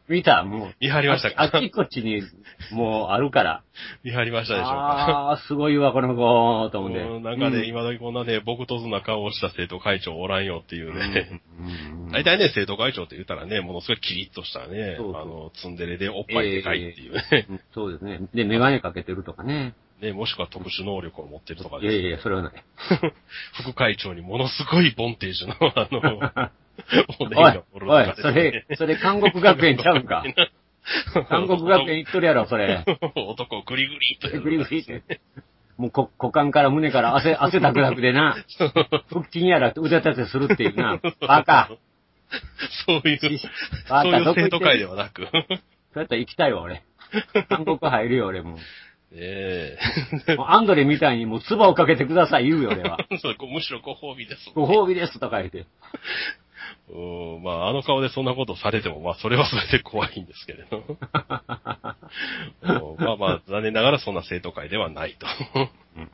[0.10, 0.44] 見た。
[0.44, 0.76] もう。
[0.80, 1.42] 見張りましたか？
[1.44, 2.22] ああっちこっちに、
[2.72, 3.64] もうあるから。
[4.04, 4.74] 見張りましたでしょうか？
[4.74, 7.00] ああ、すごいわ、この子、と思って。
[7.00, 11.42] うんなんかね、う今時こんなね、僕とずな顔をした生徒会長おらんよっていうね。
[11.60, 11.64] う
[12.10, 18.22] ん大体ね、生徒会長って言ったらね、ものすごいキリッとしたね、そうそうあの、ツンデレでおっぱいでかいっていうね、うんそうですね。
[18.34, 19.74] で、メガネかけてるとかね。
[20.02, 22.54] ね、もしくは特殊能力を持ってるとかいですねやいや、それはない。
[23.64, 26.52] 副会長にものすごいボンテージの、あの、
[27.20, 30.24] おいがおいそねれ、それ、韓国学園ちゃうんか？
[31.30, 32.84] 韓国学園行っとるやろ、それ。
[33.16, 34.42] 男をグリグリと。
[34.42, 35.20] グリグリって。
[35.78, 38.38] もうこ股間から胸から汗、汗だくだくでな。
[39.12, 41.00] 腹筋やら腕立てするっていうな。
[41.28, 41.70] バカ。
[42.86, 43.20] そういう、
[43.90, 45.24] バカそういう生徒会ではなく。
[45.24, 46.84] ねそうやったら行きたいわ、俺。
[47.50, 48.58] 韓国入るよ、俺も
[49.14, 49.78] え。
[50.30, 50.36] う。
[50.38, 52.98] もうアンドレみたいにもう唾をかけてください、言うよ、俺は。
[53.22, 54.52] そうむしろご褒美です。
[54.56, 55.66] ご褒美ですとか言って。
[56.90, 60.78] うんまあ、あの顔でそんなことされても、まあ、それはそれで怖いんですけれど。
[62.98, 65.28] うんまあまあ、残念ながらそんな生徒会ではないと。
[65.98, 66.10] うん。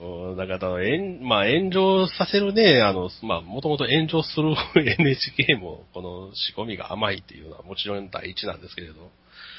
[0.00, 8.94] うんだから、炎まあ、炎上させるね、あの、まあ、もともと炎上する NHK も、この仕込みが甘いっていうのはもちろん第一なんですけれど。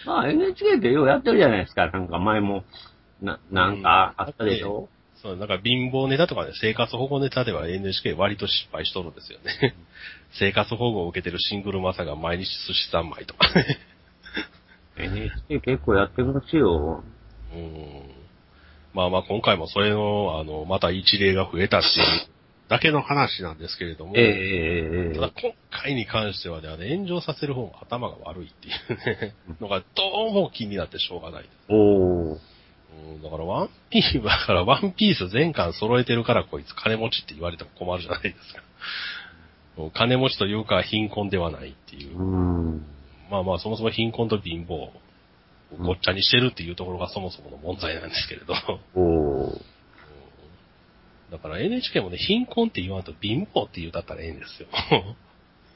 [0.08, 1.92] まあ NHK ってようやってるじゃないですか。
[1.92, 2.64] なんか前も、
[3.22, 4.90] な、なんかあったでしょ、
[5.22, 9.76] そう、なんか貧乏ネタとかね、生活保護ネタでは NHK 割と失敗しとるんですよね。
[10.40, 13.80] 生活保護を受けてるシングルマサが毎日寿司三昧とかね。
[14.98, 17.04] NHK 結構やってますよ。
[17.54, 18.22] うん
[18.94, 22.32] まあまあ今回もそれの、あの、また一例が増えたっていう
[22.68, 31.54] だけの話なんですけれども、ええただ今回に関してはね、あの炎上させる方が頭が悪いっていうね、のがどうも気になってしょうがないです。
[31.70, 32.38] おー。
[32.92, 38.62] うん、だからワンピース、 だからワンピース全巻揃えてるからこいつ金持ちって言われても困るじゃないですか。
[39.94, 42.24] 金持ちというか貧困ではないっていうう。
[42.24, 42.86] ん。
[43.30, 44.92] まあまあ、そもそも貧困と貧乏を
[45.80, 48.54] ごっちゃにしてるっていうところがそもそもの問題なんですけれど。
[51.32, 54.68] だから NHK もね、貧困って言わんと貧乏って言うだったらええんですよ。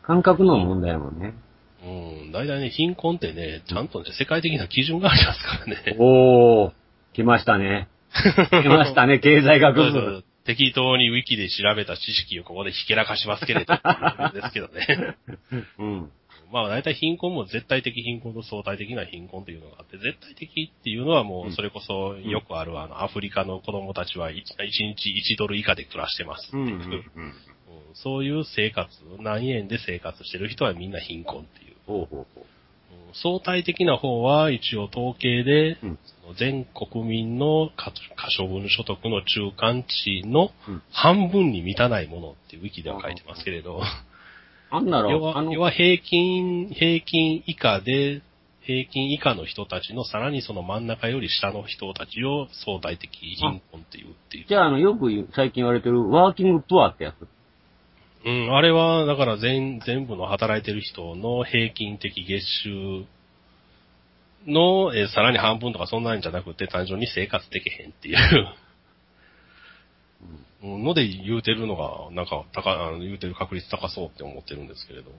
[0.04, 1.34] 感覚の問題やもんね。
[1.84, 2.32] うん。
[2.34, 5.96] 大体ね、貧困ってね、ちゃんとね、世界的な基準がありますからね。
[5.98, 6.72] おー。
[7.16, 7.88] 来ましたね。
[8.52, 10.00] 来ましたね、経済学部。
[10.00, 13.74] う適当にウィキで調べた知識をここでひけらかしますけれど、
[14.34, 15.16] ですけどね。
[15.80, 16.12] うん。
[16.52, 27.24] まあ大体貧困も絶対的貧困と相対的な貧困というのがあって、絶対的っていうのはもうそれこそよくあるあのアフリカの子供たちは 1, 日1ドル以下で暮らしてますっていう、うん。
[27.24, 27.34] うん
[27.94, 31.76] そういう生活、何円で生活してる人はみんな貧困っていう。
[31.88, 32.55] ほうほうほうん
[33.14, 36.00] 相対的な方は一応統計で、うん。
[36.22, 40.82] その全国民の可可処分所得の中間値のうん。
[40.92, 43.82] 半分に満たないものってウィキでは書いてますけれど、
[44.82, 48.22] ん要はあの、要は平均、平均以下で、
[48.62, 54.46] 平均以下の人たちのさらにその真ん中より下の人たちを相対的貧困っていうっていう。
[54.48, 57.28] じゃあ、あの、よく言う最近言われてるワーキングプアってやつ。
[58.26, 63.06] うん、あれは、だから全、全部の働いてる人の平均的月収
[64.48, 68.18] の、えーさらに半分とかそんなんじゃなくて、単純に生活できへんっていう、
[70.64, 70.84] うん。
[70.84, 75.12] ので言うてるのが、なんか、高、あの言うてる確率高そうって思ってるんですけれど。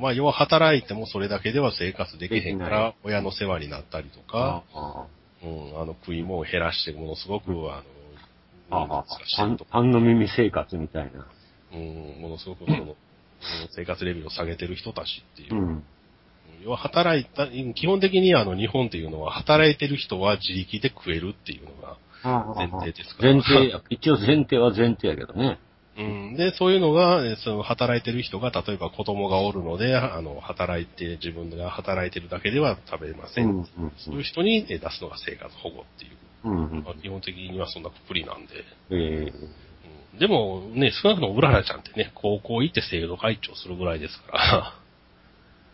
[0.00, 5.06] まあ、要は働いてもそれだけでは生活できへんかでら、親の世話になったりとか、あ
[5.44, 7.84] うん、あの、食い物を減らして、ものすごく、あ
[8.70, 8.86] あ、あ。
[8.88, 11.26] の、あ、難しパンいとか、パンの耳生活みたいな。
[11.72, 12.94] うん、ものすごくその、うん
[13.70, 15.58] 生活レベルを下げてる人たちっていうう。
[15.58, 15.84] ん。
[16.64, 21.96] 要は働いた、基本的にあの日本っていうのは働いてる人は自力で食えるっていうのが
[22.56, 23.32] 前提ですから。
[23.32, 25.58] 前提や、一応前提は前提やけどね。
[25.98, 26.36] うん。
[26.36, 33.46] で、そういうのが、えその働いてる人が、例えば子供がおるので、あの、働いて、自分が働いてるだけでは食べません。
[33.46, 36.16] うんうんそういう人にえ出すのが生活保護っていう。
[36.44, 38.54] うんうんまあ基本的にはそんなくくりなんで。
[38.90, 39.67] ええうん
[40.18, 44.72] でもね、少なくともうららちゃんってね、高校行って制度会長するぐらいですから、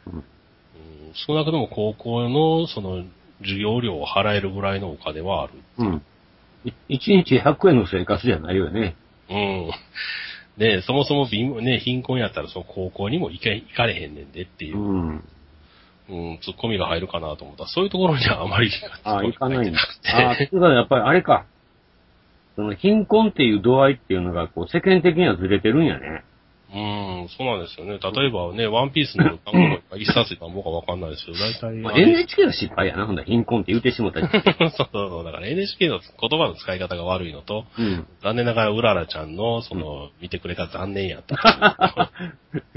[0.06, 0.24] うんうん
[1.14, 3.04] 少なくとも高校のその
[3.40, 5.52] 授業料を払えるぐらいのお金はある。
[5.78, 6.02] うん。
[6.64, 8.96] い一日100円の生活じゃないよね。
[9.30, 9.70] うん。
[10.58, 15.24] で、そもそも貧ね、貧困やったらその高校にも行け行かれへんねんでっていうう、ん。
[16.08, 18.70] うん、ツッコミが入るかなと思ったら、そういうところにはあまり
[19.04, 19.78] ああ、行かないんだ。
[20.12, 21.46] ああ、なくててことはやっぱりあれか。
[22.56, 26.24] その貧困っていう度合いっていうのが、こう、世間的にはずれてるんやね。
[26.74, 28.00] うん、そうなんですよね。
[28.02, 34.26] 例えばね、ワンピースの単語が一冊単語かわかんないですけど、大体、まあ、NHK は失敗やな、ほんだら貧困って言うてしもたり。
[34.28, 35.24] そうそうそう。
[35.24, 38.06] だから NHK の言葉の使い方が悪いのと、うん。
[38.24, 42.10] 残念ながらうららちゃんの、その、見てくれた残念やった。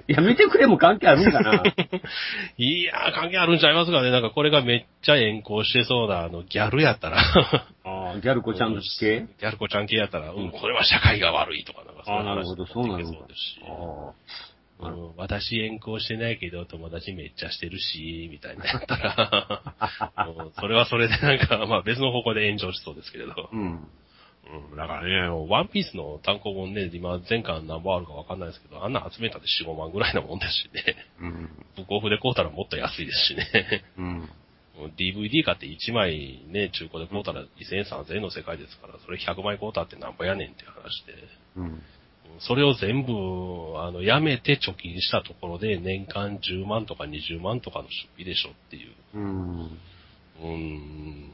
[0.07, 1.63] いや、見てくれも関係あるんかな。
[2.57, 4.11] いやー、関係あるんちゃいますかね。
[4.11, 7.17] なんかこれがめっちゃ遠行してそうな、あの、ギャルやったら、
[7.83, 13.59] ああ、ギャル子ちゃんの系ギャル子ちゃん系やったら、うん、これは社会が悪いとか、なそういうああ、なるほど、そうできそうです
[14.79, 19.75] うん私遠行してないけど、友達めっちゃしてるし、みたいなやったら、
[20.27, 23.31] うんそれはそれでなんか、 まあ別の方向で炎上しそうですけれど。
[23.31, 23.49] あ。
[23.51, 23.87] うん。
[24.49, 30.95] うん、だからね、ワンピースの単行本ね、今全巻何本あるかわかんないですけど、あんな集めたで4、5万ぐらいなもんですしね。
[31.19, 31.49] うん。
[31.75, 33.83] ブックオフで買うたらもっと安いですしね。
[33.97, 34.29] うん。
[34.95, 41.13] DVD 買って1枚ね、中古で買うたら2000円、3000円の世界ですから、それ100枚買うたってなんぼやねんって話で。
[41.57, 41.81] うん。
[42.39, 43.13] それを全部、
[43.79, 48.93] あの、やめて貯金したところで、年間10万とか20万とかの出費でしょっていう。
[49.15, 49.61] うん。
[49.63, 51.31] うーん。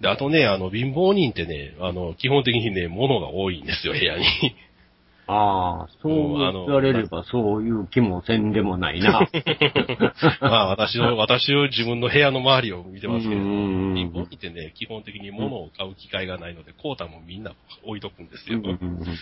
[0.00, 4.24] で、あとね、あの、貧乏人ってね、あの、基本的にね、物が多いんですよ、部屋に。
[5.28, 9.20] ああ、そう言われればそういう気もせんでもないな。
[10.40, 17.52] まあ、私の、私を自分の部屋の周りを見てますけれど、うん貧乏人ってね、基本的に物を買う機会がないので、コータもみんな
[17.84, 18.58] 置いとくんですよ。
[18.58, 19.16] うんうんうんうん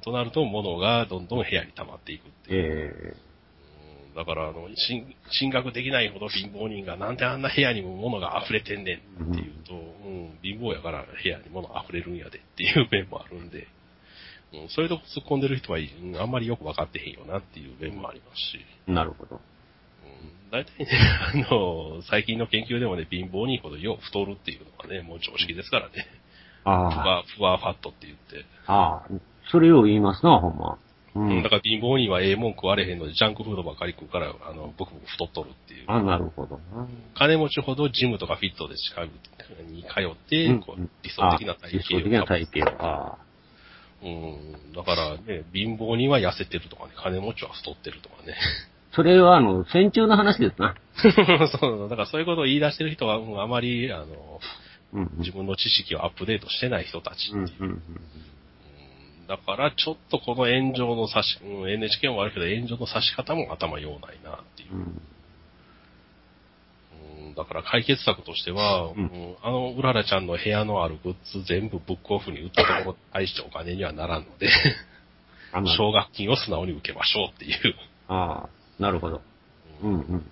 [0.00, 3.14] となると、物がどんどん部屋に溜まっていくっていう。
[3.14, 3.30] えうん
[4.14, 13.68] だから、あの、進進学できないほど貧乏人がなんであんな部屋にも物が溢れてんねんっていうと、うん、貧乏やから部屋に物溢れるんやでっていう面もあるんで、
[14.52, 19.36] うん、そういうとこ突っ込んでる人は、うんあんまりよくわかってへんよなっていう面もありますし、えなるほど。
[19.36, 20.88] うん、大体ね、
[21.48, 26.06] あの、最近の研究でもね、貧乏人ほどよう太るっていうのがね、もう常識ですからね。
[26.64, 28.44] ふあわ、ふわファットって言って。
[28.66, 29.08] あ、ああ、
[29.50, 30.78] それを言いますな、ほんま。
[31.14, 31.48] ううん、んだ。
[31.48, 35.84] から貧乏人はええもん食われへんので、ジャンクフードばっかり食うから、あの、僕も太っとるっていう。
[35.88, 36.86] あなるほどな。
[37.14, 39.10] 金持ちほどジムとかフィットでしかに
[39.82, 42.84] 通って、うんこう理想的な体型あ理想的な体型。
[42.84, 43.18] ああ。
[44.02, 44.72] うん。
[44.72, 48.36] だからね、貧乏人は痩せてるとかね、金持ちは太ってるとかね。
[48.94, 50.74] それは、あの、戦中の話ですな。
[51.60, 54.40] そう、だからそういうことを言い出してる人は、うんあまり、あの、
[54.92, 55.10] うん。
[55.18, 57.46] 自分の知識をアップデートしてない人たちっていう。
[57.60, 57.66] うん。
[57.66, 57.70] うん。
[57.70, 57.82] うん
[59.30, 64.78] だから、ちょっとこの炎上の差し、うん NHK もあるけど、炎上の差し方も頭用ないなっていうう。
[64.78, 64.80] ん。
[67.28, 74.48] うんだから解決策としては、うんうんあのうららちゃんの部屋のあるグッズ全部ブックオフに売ったところに対してお金にはならんので、
[75.76, 77.54] 奨学金を素直に受けましょうっていう。
[78.08, 79.22] ああ、なるほど。
[79.84, 80.24] うん。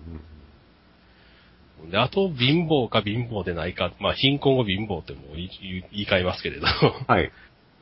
[1.81, 1.89] うん。
[1.89, 5.45] で、あと、貧乏か貧乏でないか、まあ、貧困を貧乏っても言
[5.93, 6.65] い換えますけれど、
[7.07, 7.31] はい。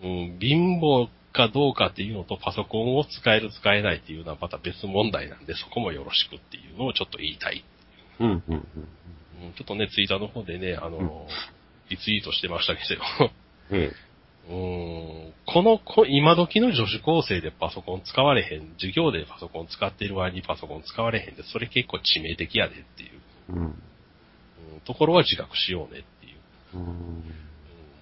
[0.03, 7.63] うん、貧乏かどうかっていうのとパソコンを使える使えないっていうのはまた別問題なんで、そこもよろしくっていうのをちょっと言いたい。
[8.19, 8.27] うん。
[8.27, 8.43] うん。
[8.47, 8.55] うん。
[8.55, 11.09] うんちょっとね、ツイッターの方でね、あの、うん
[11.89, 13.31] リツイートしてましたけど、
[13.71, 13.91] え
[14.49, 23.09] うーんこのこ、今時の女子高生でパソコン使われへん、授業でパソコン使っている割にパソコン使われへんで、それ結構致命的やでっていう、
[23.49, 23.53] え。
[23.53, 23.63] うん。
[23.63, 23.73] うん
[24.85, 26.77] ところは自覚しようねっていう。
[26.77, 27.23] うん。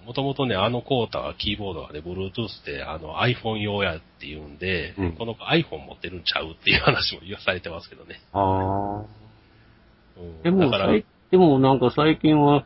[0.06, 5.12] もともとね、あのコータはキーボードがね、Bluetooth であの iPhone 用やっていうんで、うん。
[5.14, 8.20] この子 iPhone 持ってるんちゃうっていう話も言わされてますけどね。
[8.32, 9.04] ああ。
[10.18, 10.42] うん。
[10.42, 10.70] でも、
[11.30, 12.64] でもなんか最近は、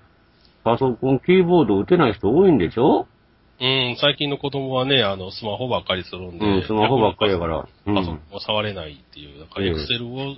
[0.63, 3.07] パソコン、キーボード打てない人多いんでしょ？
[3.63, 7.67] うん、最近の子供はね、あの、スマホばっかりするんで、うんスマホばっかりやから。
[7.87, 7.95] うん。
[7.95, 10.37] パソコンを触れないっていう、だから、ええエクセルを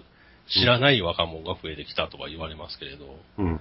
[0.48, 3.60] 知らない若者が増えてきたとか言われますけれど、うん。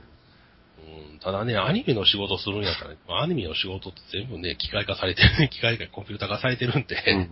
[1.14, 7.18] うん、ただね、アニメの仕事するんやったら、アニメの仕事って全部ね、機械化されてる、 機械化、コンピューター化されてるんで、うん。
[7.18, 7.30] うん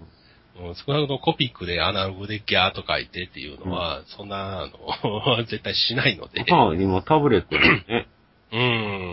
[0.75, 8.07] 少なくともコピックでアナログでギャーと書いてっていうのは、そんな、あの、 絶対しないので、まあ、今タブレットでね、
[8.51, 8.57] う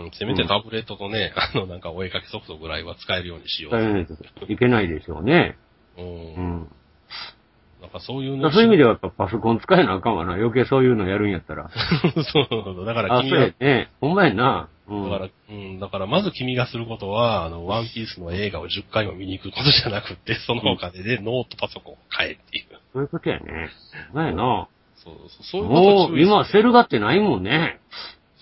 [0.07, 3.79] ん、せめてタブレットとね、あの、なんかお絵かきソフトぐらいは使えるようにしよう使。
[3.79, 3.99] えな
[4.49, 5.55] いけないでしょうね。
[5.95, 6.01] う。
[6.01, 6.07] うん
[6.63, 6.69] ん。
[7.87, 10.33] なんかそういうだからそういう意味ではパソコン使えなあかんわな。
[10.33, 11.69] 余計そういうのやるんやったら。
[12.31, 13.89] そう、だからあ、そう君が、やね。
[14.01, 14.69] ほんまやな。
[14.89, 15.09] うん。
[15.09, 22.65] だから、うん、だからまず君がすることは、あの、ワンピースの映画を10回も見に行くことじゃなくって、そのお金でノートパソコンを買えっていう。
[22.93, 23.69] そういうことやね。
[24.11, 24.67] ほんまやな。
[24.95, 27.79] そうそう、そういうことをもう、今、セル画ってないもんね。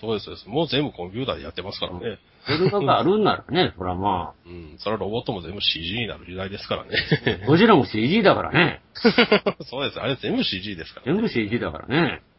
[0.00, 0.48] そうです、そうです。
[0.48, 2.18] もう全部コンピューターでやってますからね。
[2.46, 7.44] セル画があるんならね、 そらまうん、それはロボットも全部 CG になる時代ですからあ、ね。
[7.46, 8.82] ゴジラも CG だからね。
[9.66, 12.20] そうです、あれ全部 CG ですから、全部 CG だからね。
[12.20, 12.36] うん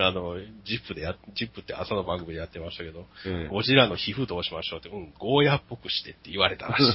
[0.00, 6.94] あの、ジップでや、ジップって朝の番組でやってましたけど、ええゴジラの皮膚どうしましょうって、うん、ゴーヤっぽくしてって言われたらしい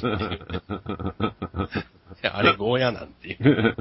[2.28, 3.76] あれゴーヤなんていう。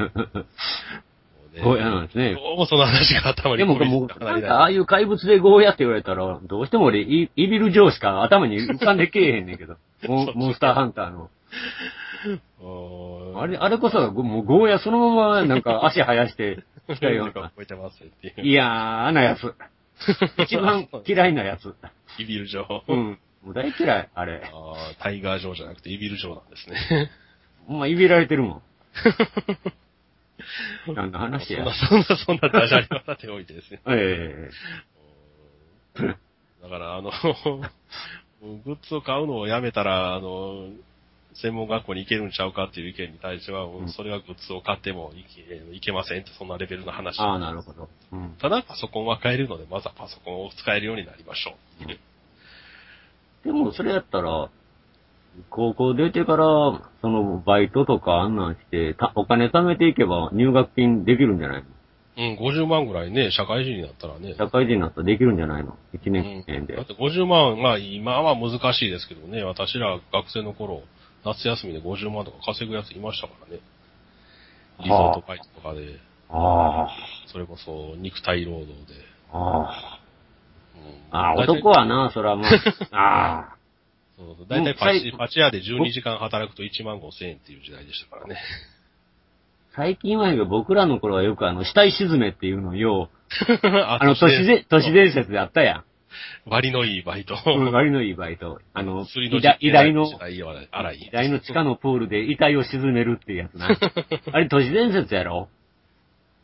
[1.63, 9.77] ゴーヤなんですねどうもその話が頭にでも、もう、ああいう怪物でゴーヤって言われたら、どうしても俺、イイビル・ジョーしか頭に浮かんでけえへんねんけど。
[10.07, 11.31] モンモンスターハンターの。
[12.27, 12.35] う
[13.37, 17.51] んあれ、あれこそが、もうゴーヤそのまま、なんか 足生やしてきたような
[18.35, 18.43] いう。
[18.43, 18.65] 嫌
[19.13, 19.55] なやつ。
[20.43, 21.75] 一番嫌いなやつ。
[22.19, 22.83] イビルジョー。
[22.89, 23.19] うん。
[23.45, 24.43] もう大嫌い、あれ。
[24.53, 27.11] あータイガージョーじゃなくてイビルジョーなんですね。
[27.69, 28.63] ま、いびられてるもん。
[30.95, 31.65] 何の話や。
[31.65, 33.81] そんな、そんな、そんなダジャレはさておいてですね。
[33.87, 34.51] え
[36.63, 37.11] だから、あの、
[38.65, 40.69] グッズを買うのをやめたら、あの、
[41.35, 47.21] 専門学校に行けるんちゃうかっていう意見に対しては、んそれはグッズを買ってもいけいけませんって、そんなレベルの話。
[47.21, 47.89] えああ、なるほど。
[48.13, 48.37] うん。
[48.41, 51.99] ただ、パソコンは買えるので、まずはパソコンを使えるようになりましょう。
[53.45, 54.51] でも、それやったら、
[55.51, 56.45] 高校出てから、
[57.01, 61.69] その、バイトとかあんなんして、たお金貯めていけば入学金できるんじゃないの？
[62.19, 64.35] うん、50万ぐらいね、社会人になったらね。
[64.37, 66.85] 社会人になったらできるんじゃないの ?1 年間でだっ。
[66.87, 70.83] て50万、まあ今は難しいですけどね、私ら学生の頃、
[71.25, 73.61] 夏休みで50万とか稼ぐやついましたからね。
[74.83, 75.99] リゾートバイトとかで、
[76.31, 76.89] あ
[77.33, 78.77] それこそ肉体労働で。
[79.33, 80.01] あ、あ
[80.77, 81.31] うんあ。
[81.31, 82.51] あ男はな、そらまあ、
[82.97, 83.58] ああ。
[84.19, 88.37] そうそう大体パチ、パチ屋で12時間働くと1万5千円っていう時代でしたからね。
[89.77, 95.85] 最近は僕らの頃はよくあの、死体沈めっていうのをよう、あ あの、都市で、都市伝説であったやん。
[96.47, 97.37] 割のいいバイト。
[97.47, 98.61] うん割のいいバイト。
[98.75, 99.07] あの、
[99.61, 100.07] 偉大の。
[100.29, 103.69] 偉大の地下のプールで遺体を沈めるっていうやつな。
[104.33, 105.49] あれ都市伝説やろ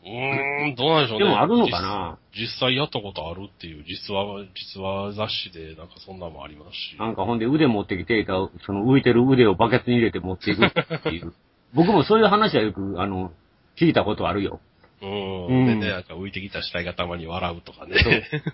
[0.05, 1.25] うーん、どうなんでしょうね。
[1.25, 2.17] でもあるのかな？
[2.31, 6.97] 実実際やったことあるっていう、実話、実話雑誌でなんかそんなのもありますし。
[6.99, 8.33] なんかほんで腕持ってきていた、
[8.65, 11.33] その浮いてる腕をバケツに入れて持っていくっていう。
[11.73, 13.31] 僕もそういう話はよく、あの、
[13.75, 14.59] 聞いたことあるよ。
[15.01, 15.47] うん。
[15.47, 17.95] うんでね、なんか浮いてきた死体がたまに笑うとかね。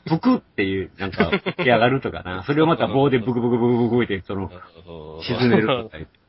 [0.06, 2.43] ぷくっていう、なんか、 起上がるとかな。
[2.43, 4.49] それをまた棒でブクブクブクブクって、その、
[5.22, 6.20] 沈めるとか言って。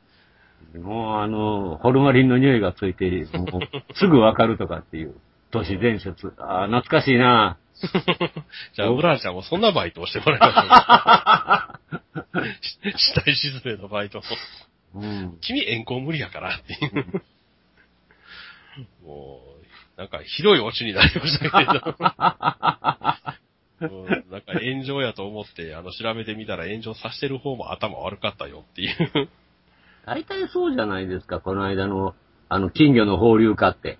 [0.78, 3.60] もうあの、ホルマリンの匂いがついて、もう
[3.94, 5.14] すぐわかるとかっていう。
[5.50, 6.32] 都市伝説。
[6.38, 7.58] ああ、懐かしいな。
[8.74, 12.92] じゃあ、うららちゃんもそんなバイトをしてもらいましょう。
[12.96, 14.22] 死体沈めのバイトを。
[14.94, 15.38] うん。
[15.42, 17.22] 君遠行無理やからっていう。
[19.04, 19.42] も
[19.96, 21.96] う、なんかひどいオチになりましたけれど。
[23.80, 29.28] うんなんか炎上やと思って、あの、調べてみたら炎上させてる方も頭悪かったよっていう。
[30.06, 32.14] 大体そうじゃないですか、この間の、
[32.48, 33.98] あの、金魚の放流化って。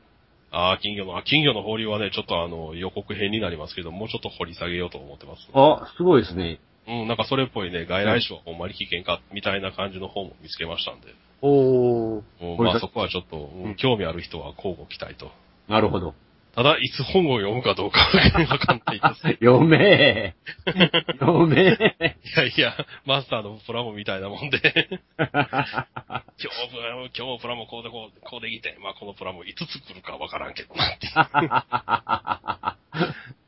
[0.51, 5.49] ああ、金魚の、あ、金魚の放流はね、ちょっとあの、予告編になりますけど、もうちょっと掘り下げようと思ってます。
[5.55, 6.61] あ、すごいですね。
[6.87, 11.15] うん、なんかそれっぽいね、外来種はほんまに危険か、みたいな感じの本も見つけましたんで。
[11.41, 12.23] おー。
[12.43, 15.31] うんこれだまあそこはちょっと、うんうん興味ある人は交互期待と。
[15.69, 16.15] なるほど。
[16.55, 19.23] ただ、いつ本を読むかどうかわかんないです。
[19.41, 21.13] 読めー。
[21.19, 21.77] 読めー。
[21.79, 22.77] いやいや、
[23.07, 24.59] マスターのプラモみたいなもんで、
[25.17, 25.49] 今日、
[26.37, 31.13] 今日もプラモこうでこう、こうできて、まあこのプラモいつ作るかわからんけどなっていう。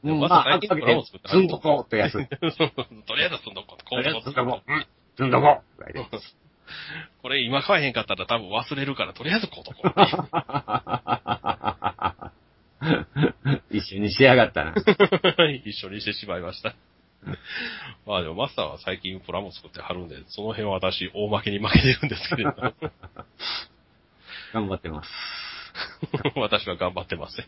[0.04, 2.14] でもまず最近プラモ作って積んどこうってやつ。
[2.24, 4.72] とりあえずそんなこと、こうでこう積んどこう。
[4.72, 4.86] うん
[5.16, 5.94] 積んどこう。
[7.20, 9.92] これ今買えへんかったら多分忘れるから、とりあえずこうとこう。
[13.70, 14.74] 一緒にしやがったな。
[15.64, 16.74] 一緒にしてしまいました。
[18.06, 22.52] まあでもマスターは最近プラモ作ってはるんで、その辺は私大負けに負けてるんですけれど、
[24.52, 25.10] 頑張ってます。
[26.36, 27.46] 私は頑張ってません。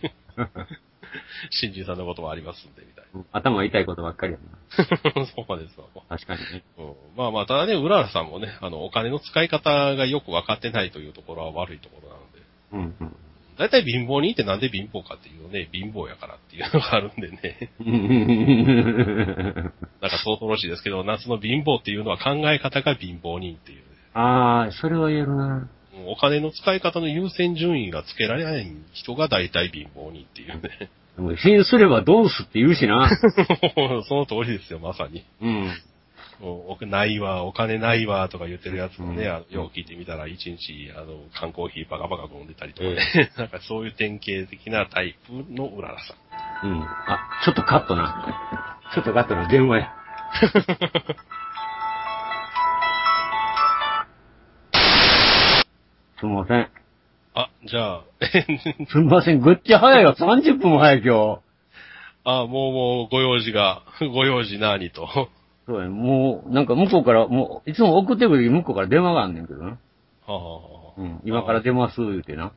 [1.50, 5.26] 新人さんのこともありますんで、みたい頭痛いことばっかりやな。
[5.26, 5.86] そうまですわ。
[6.08, 6.16] な。
[6.16, 6.64] 確かにね。
[6.78, 13.16] うんまあまあ、ただね、うららさんもね、あの、お金の使い方がよく分かってないというところは悪いところなので、うんうん。
[13.58, 17.70] だいたい貧乏人ってなんで貧乏かっていうとね、貧乏やからっていうのがあるんでね、
[20.02, 23.82] なんかそうとろしいですけど、夏の貧乏っていうのは考え方が貧乏人っていう、
[24.14, 25.68] ああ、それは言えるな。
[26.06, 30.90] お金の使い方の優先順位がつけられない人が大体貧乏人っていうね。
[31.16, 33.08] でも、貧すればどうすって言うしな。
[34.08, 35.24] その通りですよ、まさに。
[35.40, 35.70] うん。
[36.40, 46.14] もうおないわ、お金ないわ、とか言ってるやつもね、よう聞いてみたら、一日、あの、缶コーヒーバカバカ飲んでたりとかね、なんかそういう典型的なタイプのうららさ
[46.66, 46.70] ん。
[46.70, 46.82] うん。
[46.82, 48.78] あ、ちょっとカットな。
[48.94, 49.48] ちょっとカットな。
[49.48, 49.94] 電話や。
[56.18, 56.70] すみません。
[57.34, 58.02] あ、じゃあ、
[58.88, 59.40] すみません。
[59.40, 60.14] ぐっちゃ早いよ。
[60.18, 61.40] 30分も早い今日。
[62.24, 65.28] あ、もうもう、ご用事が、ご用事なにと。
[65.66, 69.70] そうや、もう、なんか向こうから、もう、いつも送ってくる時向こうから電話があんねんけどな。
[69.70, 69.78] は
[70.28, 70.60] あはあは
[70.98, 71.20] あうん。
[71.24, 72.52] 今から出ます、言うてな。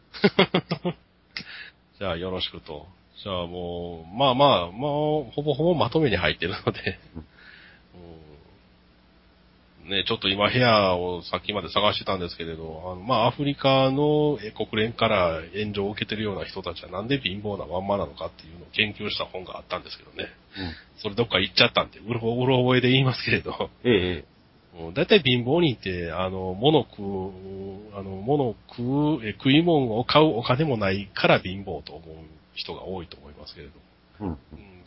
[2.00, 2.86] じゃあ、よろしくと。
[3.24, 7.26] じゃあもう、まあまあ、もう、ほぼほぼまとめに入ってるので、うん
[9.90, 20.30] ね、ちょっと今部屋をさっきまで探してたんですけれど、あのまあ、アフリカのえ国連から援助を受けてるような人たちはなんで貧乏なまんまなのかっていうのを研究した本があったんですけどね。
[21.02, 23.92] それどっか行っちゃったんで、うろうろ覚えで言いますけれど、うん。
[23.92, 24.26] ええ。
[24.80, 32.16] うん大体貧乏人って、あの、物食う、あの、物食う、え食い物を買うお金もないから貧乏と思う
[32.54, 33.74] 人が多いと思いますけれど、
[34.20, 34.28] うん。
[34.28, 34.38] うん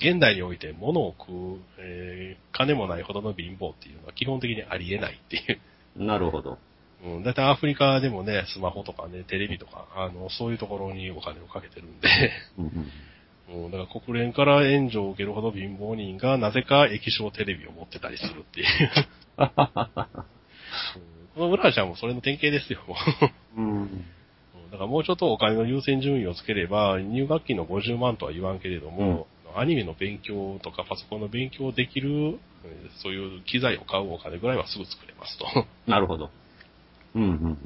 [0.03, 5.41] 現代において物を食う、えー金もないほどの貧乏っていうのは基本的にありえないってい
[5.97, 6.05] う。
[6.05, 6.59] なるほど。
[7.05, 12.09] うん、大体アフリカでもね、スマホとかね、テレビとか、あの、そういうところにお金をかけてるんで、
[12.59, 12.63] う
[13.69, 18.67] んだから国連から援助を受けるほど貧乏人がなぜか液晶テレビを持ってたりするっていう。
[19.39, 22.81] うんこの浦ちゃんもそれの典型ですよ、
[24.83, 35.47] からもうちょっとお金の優先順位をつければ、入学期の50万とは言わんけれども、アニメの勉強とかパソコンの勉強できる、えーそういう機材を買うお金ぐらいはすぐ作れますと。
[35.91, 36.31] なるほど。
[37.15, 37.59] うんうんうん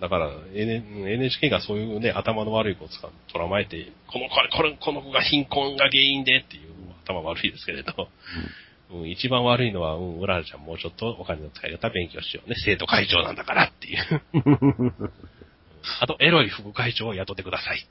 [0.00, 6.72] だから、NHK がそういうね、頭の悪い子を使う捉まえて、この子、これ、この子が貧困が原因でっていう
[7.04, 8.08] 頭悪いですけれど、
[8.90, 12.56] うん、一番悪いのは、うん、うららちゃんもうちょっとお金の使い方勉強しようね。
[12.64, 14.92] 生徒会長なんだからっていう。
[15.82, 16.02] うん。
[16.02, 17.86] あと、エロい副会長を雇ってください。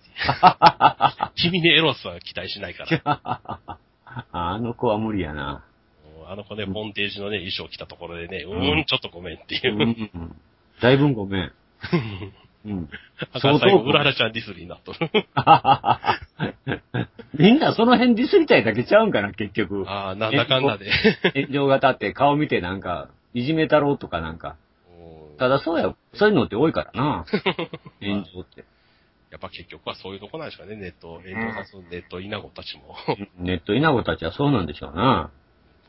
[1.35, 3.59] 君にエロスは期待しないから。
[4.31, 5.63] あの子は無理やな。
[5.65, 5.71] うん
[6.31, 9.77] あの子ね、ボンテージのね、衣装着たところでね、ううんーん、ちょっとごめんっていうう。
[9.79, 10.35] んうん。
[10.81, 11.51] だいぶごめん。
[12.65, 12.89] うん。
[13.33, 14.99] だから最後、うららちゃんディスりになっとる。
[17.37, 19.83] みんなその辺ディスりたいだけちゃうんかな、結局。
[19.89, 20.89] ああ、なんだかんだで。
[21.33, 24.55] 炎上が立って顔見てなんか、いじめたろうとかなんか。
[25.45, 27.25] うんただそうや、そういうのって多いからな。
[27.99, 28.63] 炎上って。
[29.31, 32.95] やっぱ結局はそういうとこなんですかね、ネット、炎上さすネット稲子たちも。
[33.39, 35.31] ネット稲子たちはそうなんでしょうな。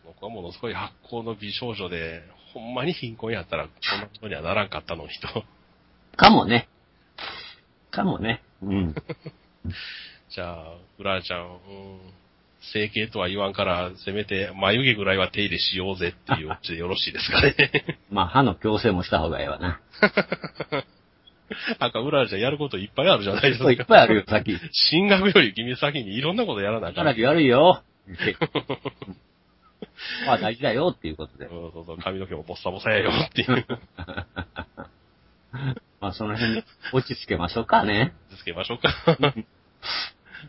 [0.06, 2.22] 僕はものすごい発行の美少女で、
[2.54, 5.44] ほんまに貧困やったら、こんなことにはならんかったのにと。
[6.16, 6.66] かもね。
[7.90, 8.42] かもね。
[8.62, 8.94] うん。
[10.30, 12.00] じゃあ、うららちゃん、うん、
[12.72, 17.56] 整形とは言わんから、せめて眉毛ぐらいは手入れしようぜっていうオチでよろしいですかね。
[18.10, 19.80] まあ、歯の矯正もした方がええわな。
[21.80, 23.70] なんか、うららちゃんやることいっぱいあるじゃないですか。
[23.72, 24.56] いっぱいあるよ、さっき。
[24.72, 27.04] 進学より君先にいろんなことやらなあかん。
[27.04, 27.82] かなり悪いよ。
[30.26, 31.48] まあ、大事だよっていうことで。
[31.48, 33.66] そうそうそう、髪の毛もボッサボサやよっていう。
[36.00, 38.14] まあ、その辺、落ち着けましょうかね。
[38.38, 38.92] つけましょうか。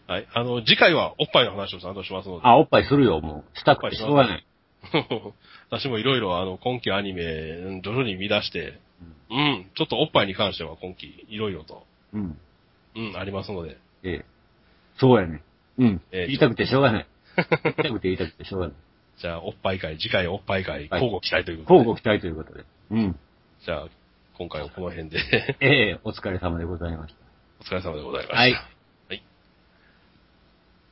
[0.07, 0.27] はい。
[0.33, 2.41] あの、次回はおっぱいの話をちゃんとしますので。
[2.43, 3.57] あ、おっぱいするよ、もう。
[3.57, 4.45] したくてしょうがない。
[5.69, 8.79] 私もいろいろあの、今期アニメ、うん徐々に見出して、
[9.29, 12.37] うん、ちょっとおっぱいに関しては今期いろいろと、うん。
[12.95, 14.25] うん、ありますので、ええ。
[14.99, 15.41] そうやね。
[15.79, 16.01] うん。
[16.11, 17.07] ええ言いたくてしょうがない。
[17.63, 18.75] 言いたくて言いたくてしょうがない。
[19.17, 21.79] じゃあ、おっぱい会、次回おっぱい会、はい交互期待ということで。
[21.79, 22.65] 交互期待ということで。
[22.91, 23.19] うん。
[23.65, 23.87] じゃあ、
[24.37, 25.19] 今回はこの辺で、
[25.61, 27.19] ええ、お疲れ様でございました。
[27.61, 28.35] お疲れ様でございました。
[28.35, 28.72] はい。